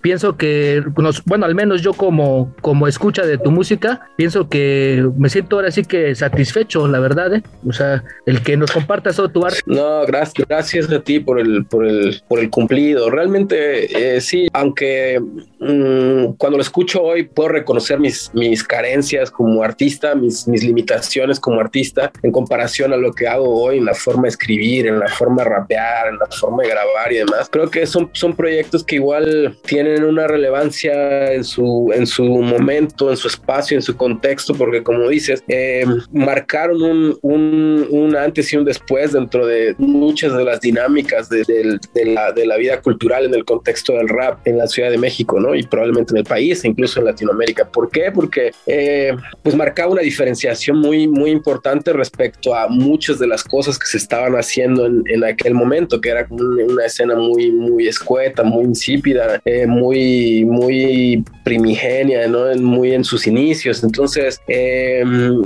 pienso 0.00 0.36
que, 0.36 0.82
bueno, 1.26 1.46
al 1.46 1.54
menos 1.54 1.82
yo 1.82 1.92
como, 1.92 2.54
como 2.60 2.88
escucha 2.88 3.24
de 3.24 3.38
tu 3.38 3.50
música, 3.50 4.08
pienso 4.16 4.48
que 4.48 5.08
me 5.16 5.28
siento 5.28 5.56
ahora 5.56 5.70
sí 5.70 5.84
que 5.84 6.14
satisfecho, 6.14 6.88
la 6.88 7.00
verdad, 7.00 7.34
¿eh? 7.34 7.42
O 7.66 7.72
sea, 7.72 8.02
el 8.26 8.42
que 8.42 8.56
nos 8.56 8.72
compartas 8.72 9.16
todo 9.16 9.28
tu 9.28 9.44
arte. 9.44 9.60
No, 9.66 10.04
gracias, 10.06 10.46
gracias 10.48 10.90
a 10.90 11.00
ti 11.00 11.20
por 11.20 11.38
el, 11.38 11.64
por 11.66 11.86
el, 11.86 12.22
por 12.28 12.38
el 12.38 12.50
cumplido. 12.50 13.10
Realmente, 13.10 14.16
eh, 14.16 14.20
sí, 14.20 14.48
aunque 14.52 15.20
mm, 15.20 16.32
cuando 16.36 16.58
lo 16.58 16.62
escucho 16.62 17.02
hoy 17.02 17.24
puedo 17.24 17.50
reconocer 17.50 17.98
mis, 17.98 18.30
mis 18.34 18.64
carencias 18.64 19.30
como 19.30 19.62
artista, 19.62 20.14
mis, 20.14 20.48
mis 20.48 20.64
limitaciones 20.64 21.38
como 21.38 21.60
artista 21.60 22.10
en 22.22 22.32
comparación 22.32 22.92
a 22.92 22.96
lo 22.96 23.12
que 23.12 23.28
hago 23.28 23.62
hoy 23.62 23.78
en 23.78 23.84
la 23.84 23.94
forma 23.94 24.22
de 24.22 24.28
escribir, 24.28 24.86
en 24.86 24.98
la 24.98 25.08
forma 25.08 25.42
de 25.42 25.50
rapear, 25.50 26.08
en 26.08 26.18
la 26.18 26.26
forma 26.26 26.62
de 26.62 26.70
grabar 26.70 27.12
y 27.12 27.16
demás. 27.16 27.48
Creo 27.50 27.70
que 27.70 27.86
son, 27.86 28.10
son 28.12 28.34
proyectos 28.34 28.84
que 28.84 28.96
igual 28.96 29.56
tienen 29.66 29.89
tienen 29.90 30.08
una 30.08 30.26
relevancia 30.26 31.32
en 31.32 31.44
su, 31.44 31.90
en 31.94 32.06
su 32.06 32.24
momento, 32.24 33.10
en 33.10 33.16
su 33.16 33.28
espacio, 33.28 33.76
en 33.76 33.82
su 33.82 33.96
contexto, 33.96 34.54
porque 34.54 34.82
como 34.82 35.08
dices, 35.08 35.42
eh, 35.48 35.84
marcaron 36.12 36.82
un, 36.82 37.18
un, 37.22 37.86
un, 37.90 38.16
antes 38.16 38.52
y 38.52 38.56
un 38.56 38.64
después 38.64 39.12
dentro 39.12 39.46
de 39.46 39.74
muchas 39.78 40.36
de 40.36 40.44
las 40.44 40.60
dinámicas 40.60 41.28
de, 41.28 41.44
de, 41.44 42.04
la, 42.04 42.32
de, 42.32 42.46
la, 42.46 42.56
vida 42.56 42.80
cultural 42.80 43.24
en 43.24 43.34
el 43.34 43.44
contexto 43.44 43.94
del 43.94 44.08
rap 44.08 44.46
en 44.46 44.58
la 44.58 44.66
Ciudad 44.66 44.90
de 44.90 44.98
México, 44.98 45.40
¿no? 45.40 45.54
Y 45.54 45.62
probablemente 45.62 46.12
en 46.12 46.18
el 46.18 46.24
país, 46.24 46.64
e 46.64 46.68
incluso 46.68 47.00
en 47.00 47.06
Latinoamérica. 47.06 47.68
¿Por 47.68 47.90
qué? 47.90 48.10
Porque 48.12 48.52
eh, 48.66 49.16
pues 49.42 49.56
marcaba 49.56 49.92
una 49.92 50.02
diferenciación 50.02 50.78
muy, 50.78 51.08
muy 51.08 51.30
importante 51.30 51.92
respecto 51.92 52.54
a 52.54 52.68
muchas 52.68 53.18
de 53.18 53.26
las 53.26 53.42
cosas 53.42 53.78
que 53.78 53.86
se 53.86 53.96
estaban 53.96 54.34
haciendo 54.34 54.86
en, 54.86 55.02
en 55.06 55.24
aquel 55.24 55.54
momento, 55.54 56.00
que 56.00 56.10
era 56.10 56.26
como 56.26 56.44
una, 56.44 56.84
escena 56.84 57.14
muy, 57.16 57.50
muy 57.50 57.88
escueta, 57.88 58.42
muy 58.42 58.64
insípida, 58.64 59.40
eh, 59.44 59.66
muy, 59.66 59.79
muy 59.80 61.24
primigenia, 61.44 62.26
¿no? 62.28 62.54
Muy 62.56 62.92
en 62.92 63.04
sus 63.04 63.26
inicios. 63.26 63.82
Entonces, 63.82 64.40
em, 64.46 65.42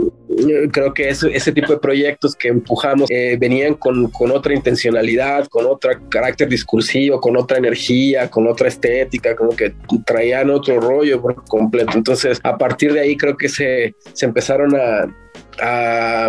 creo 0.71 0.93
que 0.93 1.09
ese, 1.09 1.53
tipo 1.53 1.73
de 1.73 1.79
proyectos 1.79 2.35
que 2.35 2.49
empujamos 2.49 3.11
eh, 3.11 3.37
venían 3.39 3.75
con, 3.75 4.11
con, 4.11 4.31
otra 4.31 4.55
intencionalidad, 4.55 5.47
con 5.49 5.67
otro 5.67 5.91
carácter 6.09 6.49
discursivo, 6.49 7.21
con 7.21 7.37
otra 7.37 7.59
energía, 7.59 8.31
con 8.31 8.47
otra 8.47 8.69
estética, 8.69 9.37
como 9.37 9.55
que 9.57 9.75
traían 10.05 10.51
otro 10.51 10.81
rollo 10.81 11.21
por 11.23 11.45
completo. 11.45 11.93
Entonces, 11.95 12.41
a 12.43 12.59
partir 12.59 12.93
de 12.93 13.01
ahí 13.01 13.17
creo 13.17 13.37
que 13.37 13.49
se, 13.49 13.95
se 14.13 14.27
empezaron 14.27 14.75
a 14.77 16.29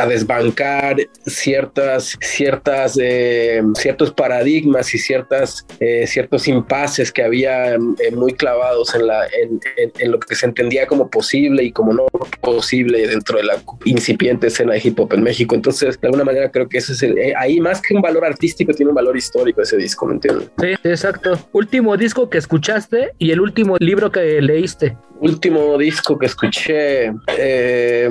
a 0.00 0.06
desbancar 0.06 0.96
ciertas, 1.26 2.16
ciertas, 2.20 2.98
eh, 3.00 3.62
ciertos 3.74 4.12
paradigmas 4.12 4.94
y 4.94 4.98
ciertas, 4.98 5.66
eh, 5.78 6.06
ciertos 6.06 6.48
impases 6.48 7.12
que 7.12 7.22
había 7.22 7.74
eh, 7.74 7.78
muy 8.14 8.32
clavados 8.32 8.94
en, 8.94 9.06
la, 9.06 9.26
en, 9.26 9.60
en, 9.76 10.10
lo 10.10 10.18
que 10.18 10.34
se 10.34 10.46
entendía 10.46 10.86
como 10.86 11.10
posible 11.10 11.64
y 11.64 11.72
como 11.72 11.92
no 11.92 12.06
posible 12.40 13.06
dentro 13.06 13.36
de 13.36 13.44
la 13.44 13.62
incipiente 13.84 14.46
escena 14.46 14.72
de 14.72 14.80
hip 14.82 14.98
hop 14.98 15.12
en 15.12 15.22
México. 15.22 15.54
Entonces, 15.54 16.00
de 16.00 16.08
alguna 16.08 16.24
manera 16.24 16.50
creo 16.50 16.68
que 16.68 16.78
ese 16.78 16.92
es 16.92 17.02
el, 17.02 17.16
ahí 17.36 17.60
más 17.60 17.82
que 17.82 17.94
un 17.94 18.00
valor 18.00 18.24
artístico 18.24 18.72
tiene 18.72 18.90
un 18.90 18.96
valor 18.96 19.16
histórico 19.16 19.60
ese 19.60 19.76
disco, 19.76 20.06
¿me 20.06 20.14
entiendes? 20.14 20.48
Sí, 20.58 20.74
exacto. 20.84 21.38
Último 21.52 21.96
disco 21.98 22.30
que 22.30 22.38
escuchaste 22.38 23.12
y 23.18 23.32
el 23.32 23.40
último 23.40 23.76
libro 23.78 24.10
que 24.10 24.40
leíste 24.40 24.96
último 25.20 25.76
disco 25.78 26.18
que 26.18 26.26
escuché 26.26 27.12
eh, 27.38 28.08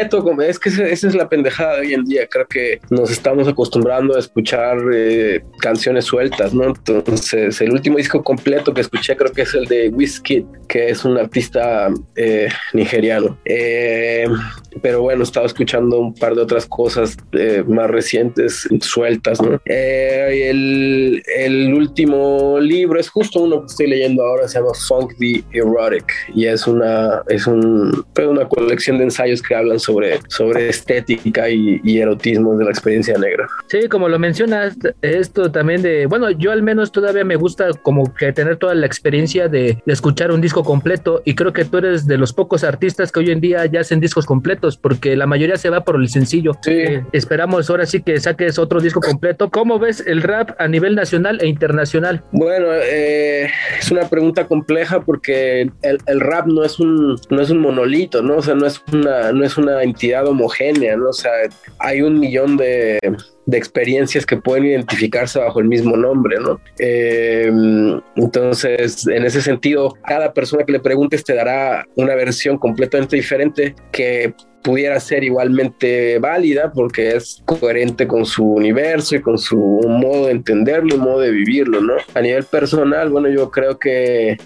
es 0.00 0.58
que 0.58 0.68
esa 0.68 1.08
es 1.08 1.14
la 1.14 1.28
pendejada 1.28 1.74
de 1.74 1.80
hoy 1.80 1.94
en 1.94 2.04
día, 2.04 2.26
creo 2.28 2.46
que 2.46 2.80
nos 2.90 3.10
estamos 3.10 3.48
acostumbrando 3.48 4.16
a 4.16 4.18
escuchar 4.18 4.78
eh, 4.92 5.42
canciones 5.58 6.04
sueltas, 6.04 6.54
¿no? 6.54 6.64
Entonces, 6.64 7.60
el 7.60 7.72
último 7.72 7.96
disco 7.96 8.22
completo 8.22 8.72
que 8.72 8.80
escuché 8.80 9.16
creo 9.16 9.32
que 9.32 9.42
es 9.42 9.54
el 9.54 9.66
de 9.66 9.88
Whiskey, 9.88 10.46
que 10.68 10.90
es 10.90 11.04
un 11.04 11.18
artista 11.18 11.88
eh, 12.14 12.48
nigeriano. 12.72 13.38
Pero 14.82 15.02
bueno, 15.02 15.22
estaba 15.22 15.46
escuchando 15.46 15.98
un 15.98 16.14
par 16.14 16.34
de 16.34 16.42
otras 16.42 16.66
cosas 16.66 17.16
más 17.66 17.90
recientes, 17.90 18.68
sueltas, 18.80 19.40
¿no? 19.40 19.60
el, 19.64 21.22
el 21.36 21.74
último 21.74 22.58
libro 22.60 22.98
es 22.98 23.08
justo 23.08 23.40
uno 23.40 23.60
que 23.60 23.66
estoy 23.66 23.86
leyendo 23.88 24.24
ahora, 24.24 24.48
se 24.48 24.58
llama 24.58 24.72
Funk 24.88 25.14
the 25.18 25.44
Erotic 25.52 26.12
y 26.34 26.46
es 26.46 26.66
una, 26.66 27.22
es 27.28 27.46
un, 27.46 28.04
una 28.18 28.48
colección 28.48 28.98
de 28.98 29.04
ensayos 29.04 29.42
que 29.42 29.54
hablan 29.54 29.78
sobre, 29.78 30.18
sobre 30.28 30.68
estética 30.68 31.48
y, 31.48 31.96
erotismo 31.96 32.56
de 32.56 32.64
la 32.64 32.70
experiencia 32.70 33.16
negra. 33.16 33.46
Sí, 33.68 33.88
como 33.88 34.08
lo 34.08 34.18
mencionas, 34.18 34.76
esto 35.00 35.50
también 35.50 35.80
de, 35.82 36.06
bueno, 36.06 36.30
yo 36.30 36.52
al 36.52 36.62
menos 36.62 36.92
todavía 36.92 37.24
me 37.24 37.36
gusta 37.36 37.70
como 37.82 38.12
que 38.14 38.32
tener 38.32 38.58
toda 38.58 38.74
la 38.74 38.86
experiencia 38.86 39.48
de, 39.48 39.82
escuchar 39.86 40.30
un 40.30 40.40
disco 40.40 40.62
completo 40.62 41.22
y 41.24 41.34
creo 41.34 41.52
que 41.52 41.64
tú 41.64 41.78
eres 41.78 42.06
de 42.06 42.18
los 42.18 42.32
pocos 42.32 42.64
artistas 42.64 43.10
que 43.10 43.20
hoy 43.20 43.30
en 43.30 43.40
día 43.40 43.64
ya 43.66 43.80
hacen 43.80 44.00
discos 44.00 44.26
completos 44.26 44.65
porque 44.76 45.14
la 45.14 45.26
mayoría 45.26 45.56
se 45.56 45.70
va 45.70 45.82
por 45.82 45.96
el 45.96 46.08
sencillo. 46.08 46.52
Sí. 46.62 46.72
Eh, 46.72 47.04
esperamos 47.12 47.70
ahora 47.70 47.86
sí 47.86 48.02
que 48.02 48.18
saques 48.18 48.58
otro 48.58 48.80
disco 48.80 49.00
completo. 49.00 49.50
¿Cómo 49.50 49.78
ves 49.78 50.02
el 50.06 50.22
rap 50.22 50.50
a 50.58 50.66
nivel 50.66 50.94
nacional 50.94 51.38
e 51.40 51.46
internacional? 51.46 52.24
Bueno, 52.32 52.68
eh, 52.72 53.48
es 53.78 53.90
una 53.90 54.08
pregunta 54.08 54.46
compleja 54.46 55.00
porque 55.00 55.70
el, 55.82 56.20
rap 56.20 56.46
no 56.46 56.64
es 56.64 56.80
un 56.80 57.16
no 57.30 57.42
es 57.42 57.50
un 57.50 57.58
monolito, 57.58 58.22
¿no? 58.22 58.38
O 58.38 58.42
sea, 58.42 58.54
no 58.54 58.66
es 58.66 58.82
una 58.92 59.32
no 59.32 59.44
es 59.44 59.56
una 59.56 59.82
entidad 59.82 60.26
homogénea, 60.26 60.96
¿no? 60.96 61.10
O 61.10 61.12
sea, 61.12 61.32
hay 61.78 62.02
un 62.02 62.18
millón 62.18 62.56
de, 62.56 62.98
experiencias 63.52 64.26
que 64.26 64.36
pueden 64.36 64.66
identificarse 64.66 65.38
bajo 65.38 65.60
el 65.60 65.68
mismo 65.68 65.96
nombre, 65.96 66.38
¿no? 66.40 66.60
Eh, 66.78 67.50
entonces, 68.16 69.06
en 69.06 69.24
ese 69.24 69.40
sentido, 69.40 69.94
cada 70.06 70.32
persona 70.32 70.64
que 70.64 70.72
le 70.72 70.80
preguntes 70.80 71.22
te 71.24 71.34
dará 71.34 71.86
una 71.94 72.14
versión 72.14 72.58
completamente 72.58 73.16
diferente 73.16 73.74
que 73.92 74.34
pudiera 74.62 74.98
ser 74.98 75.22
igualmente 75.22 76.18
válida 76.18 76.72
porque 76.74 77.14
es 77.14 77.40
coherente 77.44 78.08
con 78.08 78.26
su 78.26 78.44
universo 78.44 79.14
y 79.14 79.22
con 79.22 79.38
su 79.38 79.56
modo 79.56 80.26
de 80.26 80.32
entenderlo 80.32 80.96
modo 80.96 81.20
de 81.20 81.30
vivirlo, 81.30 81.80
¿no? 81.80 81.94
A 82.14 82.20
nivel 82.20 82.42
personal, 82.44 83.10
bueno, 83.10 83.28
yo 83.28 83.50
creo 83.52 83.78
que 83.78 84.36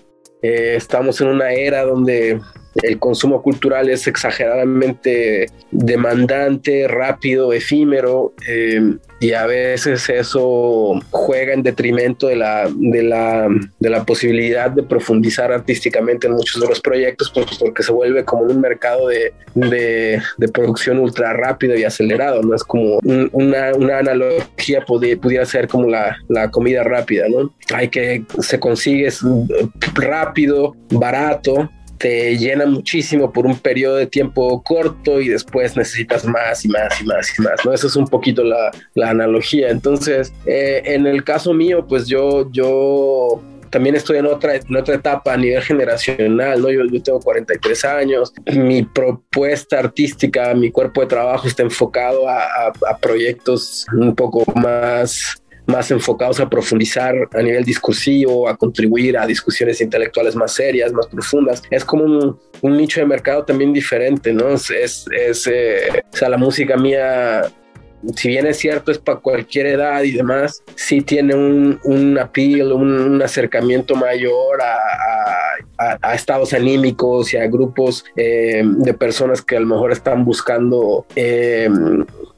eh, 0.43 0.75
estamos 0.77 1.21
en 1.23 1.29
una 1.29 1.53
era 1.53 1.85
donde 1.85 2.39
el 2.83 2.99
consumo 2.99 3.43
cultural 3.43 3.89
es 3.89 4.07
exageradamente 4.07 5.47
demandante, 5.71 6.87
rápido, 6.89 7.53
efímero, 7.53 8.33
eh, 8.47 8.97
y 9.21 9.33
a 9.33 9.45
veces 9.47 10.09
eso 10.09 10.99
juega 11.11 11.53
en 11.53 11.63
detrimento 11.63 12.29
de 12.29 12.37
la, 12.37 12.71
de 12.75 13.03
la, 13.03 13.49
de 13.79 13.91
la 13.91 14.05
posibilidad 14.05 14.71
de 14.71 14.83
profundizar 14.83 15.53
artísticamente 15.53 16.27
en 16.27 16.33
muchos 16.33 16.61
de 16.61 16.67
los 16.67 16.81
proyectos, 16.81 17.31
pues, 17.31 17.59
porque 17.59 17.83
se 17.83 17.93
vuelve 17.93 18.25
como 18.25 18.45
un 18.45 18.61
mercado 18.61 19.09
de, 19.09 19.35
de, 19.55 20.49
producción 20.53 20.99
ultra 20.99 21.35
rápido 21.35 21.77
y 21.77 21.85
acelerado, 21.85 22.43
¿no? 22.43 22.55
Es 22.55 22.65
como 22.65 22.99
una, 23.05 23.75
una, 23.75 23.99
analogía 23.99 24.85
pudiera 24.87 25.45
ser 25.45 25.69
como 25.69 25.89
la, 25.89 26.17
la 26.29 26.51
comida 26.51 26.83
rápida, 26.83 27.27
¿no? 27.29 27.53
Hay 27.75 27.89
que, 27.89 28.25
se 28.41 28.59
consigue 28.59 29.09
rápido, 29.95 30.75
barato, 30.91 31.69
te 32.01 32.39
llena 32.39 32.65
muchísimo 32.65 33.31
por 33.31 33.45
un 33.45 33.59
periodo 33.59 33.97
de 33.97 34.07
tiempo 34.07 34.63
corto 34.63 35.21
y 35.21 35.29
después 35.29 35.77
necesitas 35.77 36.25
más 36.25 36.65
y 36.65 36.69
más 36.69 36.99
y 36.99 37.05
más 37.05 37.39
y 37.39 37.43
más, 37.43 37.63
¿no? 37.63 37.75
Eso 37.75 37.89
es 37.89 37.95
un 37.95 38.09
poquito 38.09 38.43
la, 38.43 38.71
la 38.95 39.11
analogía. 39.11 39.69
Entonces, 39.69 40.33
eh, 40.47 40.81
en 40.87 41.07
el 41.07 41.23
caso 41.25 41.53
mío, 41.53 41.87
pues 41.87 42.09
yo, 42.09 42.51
yo 42.53 43.43
también 43.69 43.97
estoy 43.97 44.17
en 44.17 44.25
otra, 44.25 44.57
en 44.57 44.77
otra 44.77 44.95
etapa 44.95 45.35
a 45.35 45.37
nivel 45.37 45.63
generacional, 45.63 46.63
¿no? 46.63 46.71
Yo, 46.71 46.87
yo 46.87 47.03
tengo 47.03 47.21
43 47.21 47.85
años, 47.85 48.33
mi 48.51 48.83
propuesta 48.83 49.79
artística, 49.79 50.55
mi 50.55 50.71
cuerpo 50.71 51.03
de 51.03 51.07
trabajo 51.07 51.47
está 51.47 51.63
enfocado 51.63 52.27
a 52.27 52.73
proyectos 53.03 53.85
un 53.93 54.15
poco 54.15 54.51
más 54.55 55.37
más 55.71 55.91
enfocados 55.91 56.41
a 56.41 56.49
profundizar 56.49 57.15
a 57.33 57.43
nivel 57.43 57.65
discursivo, 57.65 58.49
a 58.49 58.57
contribuir 58.57 59.17
a 59.17 59.27
discusiones 59.27 59.81
intelectuales 59.81 60.35
más 60.37 60.53
serias, 60.53 60.93
más 60.93 61.07
profundas. 61.07 61.63
Es 61.71 61.85
como 61.85 62.05
un, 62.05 62.39
un 62.61 62.77
nicho 62.77 63.01
de 63.01 63.07
mercado 63.07 63.45
también 63.45 63.73
diferente, 63.73 64.33
¿no? 64.33 64.51
Es, 64.51 64.71
es, 64.71 65.47
eh, 65.47 66.03
o 66.13 66.17
sea, 66.17 66.29
la 66.29 66.37
música 66.37 66.77
mía 66.77 67.51
si 68.17 68.29
bien 68.29 68.47
es 68.47 68.59
cierto, 68.59 68.91
es 68.91 68.99
para 68.99 69.19
cualquier 69.19 69.67
edad 69.67 70.03
y 70.03 70.13
demás, 70.13 70.63
sí 70.75 71.03
tiene 71.03 71.35
un, 71.35 71.79
un 71.85 72.19
appeal, 72.19 72.73
un, 72.73 73.21
acercamiento 73.23 73.95
mayor 73.95 74.63
a, 74.63 74.77
a, 75.79 75.99
a, 76.01 76.15
estados 76.15 76.55
anímicos 76.55 77.35
y 77.35 77.37
a 77.37 77.47
grupos 77.47 78.05
eh, 78.17 78.63
de 78.65 78.95
personas 78.95 79.43
que 79.43 79.57
a 79.57 79.61
lo 79.61 79.67
mejor 79.67 79.93
están 79.93 80.25
buscando 80.25 81.05
eh, 81.15 81.69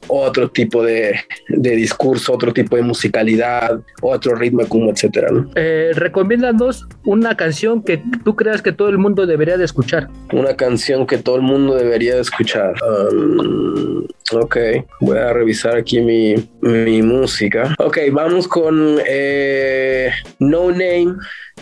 otro 0.07 0.49
tipo 0.49 0.83
de, 0.83 1.19
de, 1.49 1.75
discurso, 1.75 2.33
otro 2.33 2.53
tipo 2.53 2.75
de 2.75 2.81
musicalidad, 2.81 3.79
otro 4.01 4.35
ritmo, 4.35 4.65
como 4.67 4.91
etcétera. 4.91 5.29
¿no? 5.31 5.49
Eh, 5.55 5.91
recomiéndanos 5.95 6.87
una 7.05 7.35
canción 7.35 7.83
que 7.83 8.01
tú 8.23 8.35
creas 8.35 8.61
que 8.61 8.71
todo 8.71 8.89
el 8.89 8.97
mundo 8.97 9.25
debería 9.25 9.57
de 9.57 9.65
escuchar. 9.65 10.09
Una 10.31 10.55
canción 10.55 11.05
que 11.05 11.17
todo 11.17 11.35
el 11.35 11.41
mundo 11.41 11.75
debería 11.75 12.15
de 12.15 12.21
escuchar. 12.21 12.73
Um, 12.83 14.05
ok, 14.31 14.57
voy 15.01 15.17
a 15.17 15.33
revisar 15.33 15.75
aquí 15.75 15.99
mi, 16.01 16.35
mi 16.61 17.01
música. 17.01 17.75
Ok, 17.79 17.97
vamos 18.11 18.47
con 18.47 18.97
eh, 19.05 20.11
No 20.39 20.71
Name 20.71 21.15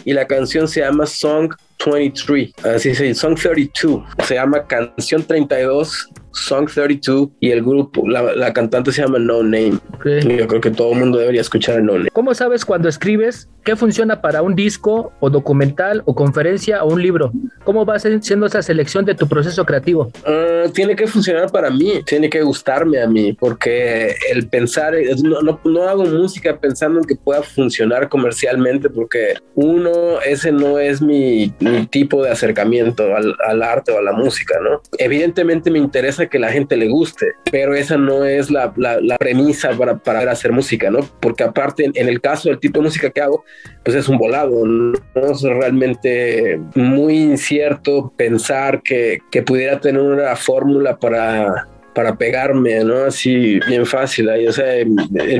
y 0.05 0.13
la 0.13 0.25
canción 0.25 0.67
se 0.67 0.81
llama 0.81 1.05
Song 1.05 1.53
23, 1.85 2.53
así 2.63 2.93
se 2.93 3.13
Song 3.15 3.35
32, 3.35 4.03
se 4.25 4.35
llama 4.35 4.65
Canción 4.67 5.23
32 5.23 6.09
Song 6.33 6.69
32 6.73 7.29
y 7.39 7.51
el 7.51 7.61
grupo, 7.61 8.07
la, 8.07 8.35
la 8.35 8.53
cantante 8.53 8.91
se 8.91 9.01
llama 9.01 9.19
No 9.19 9.43
Name. 9.43 9.79
Okay. 9.95 10.21
Yo 10.37 10.47
creo 10.47 10.61
que 10.61 10.71
todo 10.71 10.93
el 10.93 10.99
mundo 10.99 11.17
debería 11.17 11.41
escuchar 11.41 11.81
No 11.83 11.93
Name. 11.93 12.09
¿Cómo 12.13 12.33
sabes 12.33 12.65
cuando 12.65 12.89
escribes 12.89 13.49
qué 13.63 13.75
funciona 13.75 14.21
para 14.21 14.41
un 14.41 14.55
disco 14.55 15.11
o 15.19 15.29
documental 15.29 16.01
o 16.05 16.15
conferencia 16.15 16.83
o 16.83 16.93
un 16.93 17.01
libro? 17.01 17.31
¿Cómo 17.63 17.85
va 17.85 17.99
siendo 17.99 18.45
esa 18.45 18.61
selección 18.61 19.05
de 19.05 19.15
tu 19.15 19.27
proceso 19.27 19.65
creativo? 19.65 20.11
Uh, 20.25 20.69
tiene 20.71 20.95
que 20.95 21.07
funcionar 21.07 21.51
para 21.51 21.69
mí, 21.69 22.01
tiene 22.05 22.29
que 22.29 22.41
gustarme 22.41 23.01
a 23.01 23.07
mí, 23.07 23.33
porque 23.33 24.15
el 24.31 24.47
pensar, 24.47 24.93
no, 25.23 25.41
no, 25.41 25.59
no 25.63 25.83
hago 25.83 26.05
música 26.05 26.57
pensando 26.59 26.99
en 26.99 27.05
que 27.05 27.15
pueda 27.15 27.43
funcionar 27.43 28.09
comercialmente, 28.09 28.89
porque 28.89 29.35
uno, 29.55 30.19
ese 30.25 30.51
no 30.51 30.79
es 30.79 31.01
mi, 31.01 31.53
mi 31.59 31.85
tipo 31.85 32.23
de 32.23 32.31
acercamiento 32.31 33.15
al, 33.15 33.35
al 33.45 33.61
arte 33.61 33.91
o 33.91 33.99
a 33.99 34.01
la 34.01 34.13
música, 34.13 34.59
¿no? 34.61 34.81
Evidentemente 34.97 35.69
me 35.69 35.79
interesa 35.79 36.20
que 36.27 36.39
la 36.39 36.51
gente 36.51 36.77
le 36.77 36.87
guste, 36.87 37.33
pero 37.51 37.75
esa 37.75 37.97
no 37.97 38.25
es 38.25 38.51
la, 38.51 38.73
la, 38.75 38.99
la 39.01 39.17
premisa 39.17 39.71
para, 39.77 39.97
para, 39.97 40.31
hacer 40.31 40.51
música, 40.51 40.89
¿no? 40.89 40.99
Porque 41.19 41.43
aparte, 41.43 41.89
en, 41.93 42.07
el 42.07 42.21
caso 42.21 42.49
del 42.49 42.59
tipo 42.59 42.79
de 42.79 42.85
música 42.85 43.09
que 43.09 43.21
hago, 43.21 43.43
pues 43.83 43.95
es 43.95 44.07
un 44.07 44.17
volado, 44.17 44.65
¿no? 44.65 44.93
Es 45.15 45.41
realmente 45.41 46.59
muy 46.75 47.17
incierto 47.17 48.13
pensar 48.15 48.81
que, 48.81 49.19
que 49.31 49.41
pudiera 49.41 49.79
tener 49.79 50.01
una 50.01 50.35
fórmula 50.35 50.97
para 50.97 51.67
para 51.93 52.15
pegarme, 52.15 52.83
¿no? 52.83 53.05
Así 53.05 53.59
bien 53.67 53.85
fácil. 53.85 54.29
Ahí, 54.29 54.47
o 54.47 54.53
sea, 54.53 54.77
en, 54.77 54.95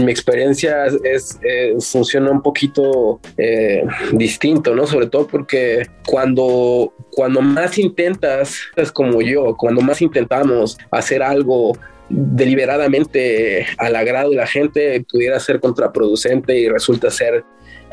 mi 0.05 0.11
experiencia 0.11 0.85
es, 1.03 1.39
eh, 1.43 1.75
funciona 1.79 2.31
un 2.31 2.41
poquito 2.41 3.19
eh, 3.37 3.83
distinto, 4.13 4.75
¿no? 4.75 4.85
Sobre 4.85 5.07
todo 5.07 5.27
porque 5.27 5.87
cuando, 6.05 6.93
cuando 7.11 7.41
más 7.41 7.77
intentas, 7.77 8.59
es 8.75 8.91
como 8.91 9.21
yo, 9.21 9.55
cuando 9.57 9.81
más 9.81 10.01
intentamos 10.01 10.77
hacer 10.91 11.23
algo 11.23 11.77
deliberadamente 12.09 13.65
al 13.77 13.95
agrado 13.95 14.31
de 14.31 14.35
la 14.35 14.47
gente, 14.47 15.05
pudiera 15.09 15.39
ser 15.39 15.59
contraproducente 15.59 16.57
y 16.57 16.67
resulta 16.67 17.09
ser 17.09 17.43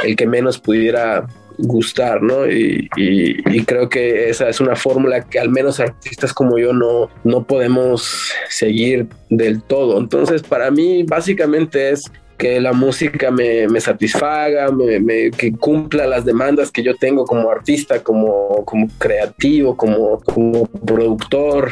el 0.04 0.16
que 0.16 0.26
menos 0.26 0.58
pudiera 0.58 1.26
gustar, 1.58 2.22
¿no? 2.22 2.46
Y, 2.50 2.88
y, 2.96 3.56
y, 3.56 3.64
creo 3.64 3.88
que 3.88 4.30
esa 4.30 4.48
es 4.48 4.60
una 4.60 4.76
fórmula 4.76 5.24
que 5.24 5.38
al 5.38 5.50
menos 5.50 5.80
artistas 5.80 6.32
como 6.32 6.58
yo 6.58 6.72
no, 6.72 7.10
no 7.24 7.44
podemos 7.44 8.30
seguir 8.48 9.08
del 9.28 9.62
todo. 9.62 9.98
Entonces, 9.98 10.42
para 10.42 10.70
mí, 10.70 11.02
básicamente 11.02 11.90
es 11.90 12.10
que 12.38 12.60
la 12.60 12.72
música 12.72 13.32
me, 13.32 13.66
me 13.66 13.80
satisfaga, 13.80 14.70
me, 14.70 15.00
me, 15.00 15.30
que 15.32 15.52
cumpla 15.52 16.06
las 16.06 16.24
demandas 16.24 16.70
que 16.70 16.84
yo 16.84 16.94
tengo 16.94 17.24
como 17.24 17.50
artista, 17.50 18.02
como, 18.02 18.64
como 18.64 18.88
creativo, 18.96 19.76
como, 19.76 20.20
como 20.20 20.66
productor, 20.66 21.70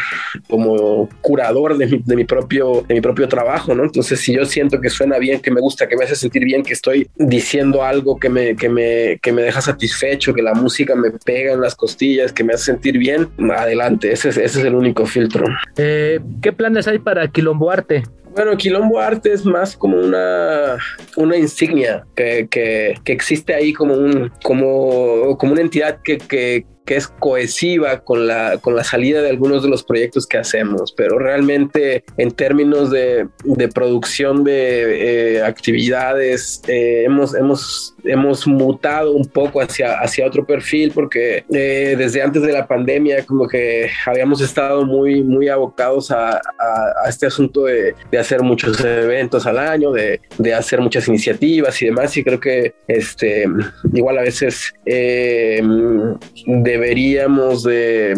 como 0.49 1.09
curador 1.21 1.79
de 1.79 1.87
mi, 1.87 2.03
de 2.05 2.17
mi, 2.17 2.25
propio, 2.25 2.85
de 2.87 2.95
mi 2.95 3.01
propio 3.01 3.29
trabajo, 3.29 3.75
¿no? 3.75 3.85
Entonces, 3.85 4.21
si 4.21 4.35
yo 4.35 4.45
siento 4.45 4.81
que 4.81 4.91
suena 4.91 5.19
bien, 5.19 5.41
que 5.41 5.53
me 5.53 5.61
gusta, 5.61 5.87
que 5.87 5.97
me 5.97 6.05
hace 6.05 6.17
sentir 6.17 6.45
bien, 6.45 6.65
que 6.65 6.73
estoy 6.73 7.09
diciendo 7.15 7.85
algo 7.85 8.19
que 8.19 8.29
me, 8.29 8.57
que 8.57 8.69
me, 8.69 9.19
que 9.23 9.33
me 9.33 9.43
deja 9.43 9.61
satisfecho, 9.61 10.35
que 10.35 10.43
la 10.43 10.55
música 10.55 10.97
me 10.97 11.13
pega 11.13 11.53
en 11.53 11.61
las 11.61 11.77
costillas, 11.77 12.33
que 12.33 12.43
me 12.43 12.55
hace 12.55 12.65
sentir 12.65 12.99
bien, 12.99 13.29
adelante, 13.57 14.11
ese 14.11 14.31
es, 14.31 14.37
ese 14.37 14.59
es 14.59 14.65
el 14.65 14.75
único 14.75 15.07
filtro. 15.07 15.47
Eh, 15.77 16.19
¿Qué 16.43 16.53
planes 16.53 16.89
hay 16.89 16.99
para 16.99 17.29
Quilombo 17.29 17.71
Arte? 17.71 18.03
Bueno, 18.37 18.55
Quilombo 18.55 19.01
Arte 19.01 19.33
es 19.33 19.47
más 19.47 19.75
como 19.75 19.97
una, 19.97 20.77
una 21.17 21.39
insignia 21.39 22.07
que, 22.15 22.47
que, 22.51 22.95
que 23.03 23.13
existe 23.13 23.55
ahí 23.55 23.73
como, 23.73 23.95
un, 23.95 24.31
como, 24.43 25.39
como 25.39 25.53
una 25.53 25.63
entidad 25.63 26.03
que, 26.05 26.19
que, 26.19 26.67
que 26.87 26.97
es 26.97 27.09
cohesiva 27.09 27.99
con 28.01 28.27
la, 28.27 28.59
con 28.59 28.77
la 28.77 28.85
salida 28.85 29.21
de 29.21 29.29
algunos 29.29 29.65
de 29.65 29.69
los 29.69 29.83
proyectos 29.83 30.27
que 30.27 30.39
hacemos, 30.39 30.93
pero 30.97 31.19
realmente 31.19 32.05
en 32.17 32.31
términos 32.31 32.91
de, 32.91 33.29
de 33.45 33.69
producción 33.69 34.45
de 34.45 35.37
eh, 35.37 35.43
actividades 35.43 36.63
eh, 36.69 37.03
hemos, 37.05 37.35
hemos, 37.35 37.95
hemos 38.05 38.47
mutado 38.47 39.13
un 39.13 39.25
poco 39.25 39.61
hacia, 39.61 39.99
hacia 39.99 40.27
otro 40.27 40.47
perfil 40.47 40.93
porque 40.95 41.45
eh, 41.53 41.97
desde 41.99 42.23
antes 42.23 42.43
de 42.43 42.53
la 42.53 42.67
pandemia 42.67 43.27
como 43.27 43.49
que 43.49 43.91
habíamos 44.07 44.41
estado 44.41 44.85
muy, 44.85 45.25
muy 45.25 45.49
abocados 45.49 46.13
a, 46.13 46.37
a, 46.37 47.09
este 47.09 47.27
asunto 47.27 47.65
de, 47.65 47.95
de, 48.11 48.19
hacer 48.19 48.43
muchos 48.43 48.79
eventos 48.81 49.45
al 49.47 49.59
año, 49.59 49.91
de, 49.91 50.21
de, 50.39 50.55
hacer 50.55 50.81
muchas 50.81 51.09
iniciativas 51.09 51.83
y 51.83 51.87
demás 51.87 52.17
y 52.17 52.23
creo 52.23 52.39
que 52.39 52.75
este, 52.87 53.47
igual 53.93 54.19
a 54.19 54.23
veces 54.23 54.73
de 54.85 56.76
deberíamos 56.77 57.63
de 57.63 58.15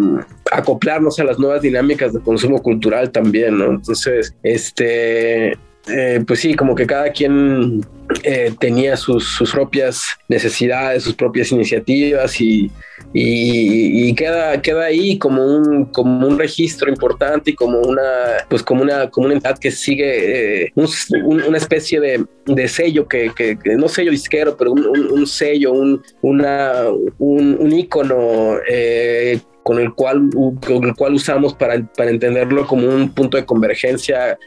acoplarnos 0.50 1.18
a 1.20 1.24
las 1.24 1.38
nuevas 1.38 1.62
dinámicas 1.62 2.12
de 2.12 2.20
consumo 2.20 2.60
cultural 2.60 3.10
también, 3.12 3.56
¿no? 3.58 3.66
Entonces, 3.66 4.34
este, 4.42 5.56
eh, 5.90 6.22
pues 6.26 6.40
sí, 6.40 6.54
como 6.54 6.74
que 6.74 6.86
cada 6.86 7.10
quien 7.10 7.80
eh, 8.22 8.52
tenía 8.58 8.96
sus, 8.96 9.24
sus, 9.36 9.52
propias 9.52 10.02
necesidades, 10.28 11.02
sus 11.02 11.14
propias 11.14 11.52
iniciativas 11.52 12.40
y, 12.40 12.70
queda, 14.14 14.60
queda 14.60 14.84
ahí 14.84 15.18
como 15.18 15.44
un, 15.44 15.86
como 15.86 16.26
un 16.26 16.38
registro 16.38 16.90
importante 16.90 17.50
y 17.50 17.54
como 17.54 17.80
una, 17.80 18.02
pues 18.48 18.62
como 18.62 18.82
una, 18.82 19.10
como 19.10 19.26
una 19.26 19.34
entidad 19.34 19.58
que 19.58 19.70
sigue 19.70 20.64
eh, 20.64 20.72
un, 20.74 20.88
un, 21.24 21.42
una 21.42 21.58
especie 21.58 22.00
de, 22.00 22.24
de 22.46 22.68
sello 22.68 23.06
que, 23.06 23.30
no 23.76 23.88
sello 23.88 24.10
disquero, 24.10 24.56
pero 24.56 24.72
un, 24.72 25.26
sello, 25.26 25.72
un, 25.72 26.02
una, 26.22 26.84
un, 27.18 27.72
ícono 27.72 28.56
con 29.62 29.78
el 29.78 29.92
cual, 29.92 30.30
con 30.66 30.84
el 30.84 30.94
cual 30.94 31.14
usamos 31.14 31.54
para, 31.54 31.82
para 31.96 32.10
entenderlo 32.10 32.66
como 32.66 32.88
un 32.88 33.10
punto 33.10 33.36
de 33.36 33.44
convergencia 33.44 34.38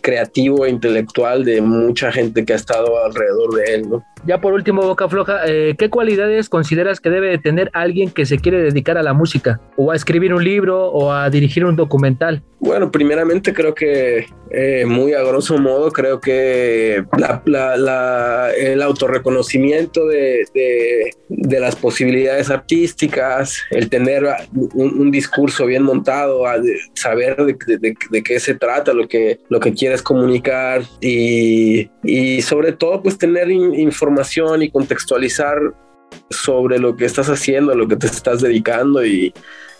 creativo 0.00 0.66
e 0.66 0.70
intelectual 0.70 1.44
de 1.44 1.60
mucha 1.60 2.10
gente 2.10 2.44
que 2.44 2.52
ha 2.52 2.56
estado 2.56 3.02
alrededor 3.04 3.54
de 3.54 3.74
él, 3.74 3.88
¿no? 3.88 4.04
Ya 4.24 4.40
por 4.40 4.52
último, 4.52 4.82
Boca 4.82 5.08
Floja, 5.08 5.40
eh, 5.46 5.74
¿qué 5.76 5.90
cualidades 5.90 6.48
consideras 6.48 7.00
que 7.00 7.10
debe 7.10 7.36
tener 7.38 7.70
alguien 7.72 8.08
que 8.10 8.24
se 8.24 8.38
quiere 8.38 8.62
dedicar 8.62 8.96
a 8.96 9.02
la 9.02 9.14
música? 9.14 9.60
¿O 9.76 9.90
a 9.90 9.96
escribir 9.96 10.32
un 10.32 10.44
libro 10.44 10.90
o 10.90 11.12
a 11.12 11.28
dirigir 11.28 11.64
un 11.64 11.74
documental? 11.74 12.42
Bueno, 12.60 12.92
primeramente 12.92 13.52
creo 13.52 13.74
que 13.74 14.26
eh, 14.52 14.84
muy 14.86 15.14
a 15.14 15.22
grosso 15.24 15.58
modo, 15.58 15.90
creo 15.90 16.20
que 16.20 17.02
el 18.56 18.82
autorreconocimiento 18.82 20.06
de, 20.06 20.46
de, 21.28 21.60
las 21.60 21.74
posibilidades 21.74 22.50
artísticas, 22.50 23.56
el 23.72 23.88
tener 23.88 24.24
un, 24.52 25.10
discurso 25.10 25.66
bien 25.66 25.82
montado, 25.82 26.44
saber 26.94 27.36
de, 27.36 28.22
qué 28.22 28.38
se 28.38 28.54
trata, 28.54 28.92
lo 28.92 29.08
que, 29.08 29.40
lo 29.48 29.58
que 29.58 29.74
quieres 29.74 30.00
comunicar 30.00 30.82
y, 31.00 31.90
y 32.04 32.42
sobre 32.42 32.70
todo 32.70 33.02
pues 33.02 33.18
tener 33.18 33.50
información 33.50 34.11
y 34.60 34.70
contextualizar 34.70 35.58
sobre 36.30 36.78
lo 36.78 36.96
que 36.96 37.04
estás 37.04 37.28
haciendo, 37.28 37.74
lo 37.74 37.88
que 37.88 37.96
te 37.96 38.06
estás 38.06 38.40
dedicando 38.40 39.04
y, 39.04 39.32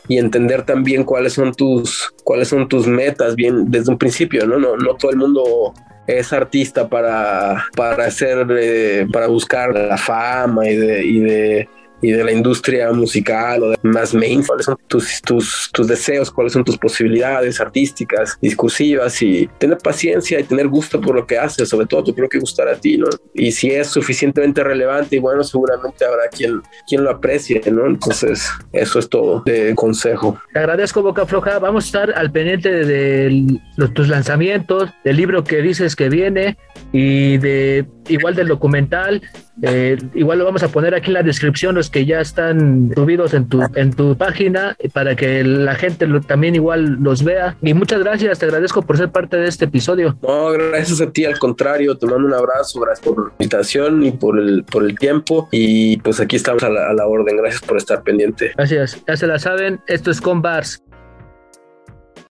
y 0.08 0.18
entender 0.18 0.64
también 0.64 1.04
cuáles 1.04 1.34
son 1.34 1.52
tus 1.52 2.12
cuáles 2.24 2.48
son 2.48 2.68
tus 2.68 2.86
metas 2.86 3.34
bien 3.36 3.70
desde 3.70 3.90
un 3.90 3.98
principio, 3.98 4.46
¿no? 4.46 4.58
No, 4.58 4.76
no 4.76 4.94
todo 4.94 5.10
el 5.10 5.18
mundo 5.18 5.74
es 6.06 6.32
artista 6.32 6.88
para, 6.88 7.64
para 7.76 8.06
hacer, 8.06 8.46
eh, 8.50 9.06
para 9.12 9.28
buscar 9.28 9.74
la 9.74 9.96
fama 9.96 10.68
y 10.68 10.76
de, 10.76 11.04
y 11.04 11.20
de 11.20 11.68
y 12.02 12.10
de 12.10 12.24
la 12.24 12.32
industria 12.32 12.92
musical 12.92 13.62
o 13.62 13.70
de 13.70 13.78
más 13.82 14.12
main, 14.12 14.42
cuáles 14.42 14.66
son 14.66 14.76
tus, 14.88 15.22
tus, 15.22 15.70
tus 15.72 15.86
deseos, 15.86 16.30
cuáles 16.30 16.52
son 16.52 16.64
tus 16.64 16.76
posibilidades 16.76 17.60
artísticas, 17.60 18.36
discursivas 18.42 19.22
y 19.22 19.48
tener 19.58 19.78
paciencia 19.78 20.40
y 20.40 20.44
tener 20.44 20.68
gusto 20.68 21.00
por 21.00 21.14
lo 21.14 21.26
que 21.26 21.38
haces, 21.38 21.68
sobre 21.68 21.86
todo 21.86 22.04
tú 22.04 22.14
creo 22.14 22.28
que 22.28 22.38
gustar 22.38 22.68
a 22.68 22.76
ti, 22.76 22.98
¿no? 22.98 23.06
Y 23.34 23.52
si 23.52 23.70
es 23.70 23.88
suficientemente 23.88 24.62
relevante 24.62 25.16
y 25.16 25.18
bueno, 25.18 25.44
seguramente 25.44 26.04
habrá 26.04 26.28
quien, 26.28 26.60
quien 26.86 27.04
lo 27.04 27.10
aprecie, 27.10 27.62
¿no? 27.70 27.86
Entonces, 27.86 28.50
eso 28.72 28.98
es 28.98 29.08
todo 29.08 29.42
de 29.46 29.74
consejo. 29.74 30.38
Te 30.52 30.58
agradezco, 30.58 31.02
Boca 31.02 31.26
Floja. 31.26 31.58
Vamos 31.58 31.84
a 31.84 31.86
estar 31.86 32.12
al 32.12 32.30
pendiente 32.30 32.70
de, 32.70 33.58
tus 33.94 34.08
lanzamientos, 34.08 34.90
del 35.04 35.16
libro 35.16 35.44
que 35.44 35.62
dices 35.62 35.96
que 35.96 36.08
viene 36.08 36.56
y 36.92 37.38
de 37.38 37.86
igual 38.08 38.34
del 38.34 38.48
documental. 38.48 39.22
Eh, 39.62 39.98
igual 40.14 40.38
lo 40.38 40.44
vamos 40.44 40.62
a 40.62 40.68
poner 40.68 40.94
aquí 40.94 41.08
en 41.08 41.14
la 41.14 41.22
descripción 41.22 41.74
los 41.74 41.90
que 41.92 42.04
ya 42.04 42.20
están 42.20 42.90
subidos 42.94 43.34
en 43.34 43.48
tu, 43.48 43.62
en 43.74 43.92
tu 43.92 44.16
página 44.16 44.76
para 44.92 45.14
que 45.14 45.44
la 45.44 45.74
gente 45.74 46.08
también 46.26 46.54
igual 46.54 46.98
los 47.00 47.22
vea. 47.22 47.56
Y 47.62 47.74
muchas 47.74 48.00
gracias, 48.00 48.38
te 48.38 48.46
agradezco 48.46 48.82
por 48.82 48.96
ser 48.96 49.10
parte 49.10 49.36
de 49.36 49.48
este 49.48 49.66
episodio. 49.66 50.16
No, 50.22 50.50
gracias 50.50 51.00
a 51.00 51.10
ti, 51.10 51.24
al 51.24 51.38
contrario, 51.38 51.96
te 51.96 52.06
mando 52.06 52.26
un 52.26 52.34
abrazo, 52.34 52.80
gracias 52.80 53.06
por 53.06 53.26
la 53.26 53.32
invitación 53.32 54.02
y 54.02 54.12
por 54.12 54.38
el, 54.38 54.64
por 54.64 54.82
el 54.82 54.98
tiempo. 54.98 55.48
Y 55.52 55.98
pues 55.98 56.18
aquí 56.18 56.36
estamos 56.36 56.62
a 56.62 56.70
la, 56.70 56.88
a 56.88 56.94
la 56.94 57.06
orden, 57.06 57.36
gracias 57.36 57.62
por 57.62 57.76
estar 57.76 58.02
pendiente. 58.02 58.52
Gracias, 58.56 59.02
ya 59.06 59.16
se 59.16 59.26
la 59.26 59.38
saben, 59.38 59.80
esto 59.86 60.10
es 60.10 60.20
Con 60.20 60.42
Bars. 60.42 60.82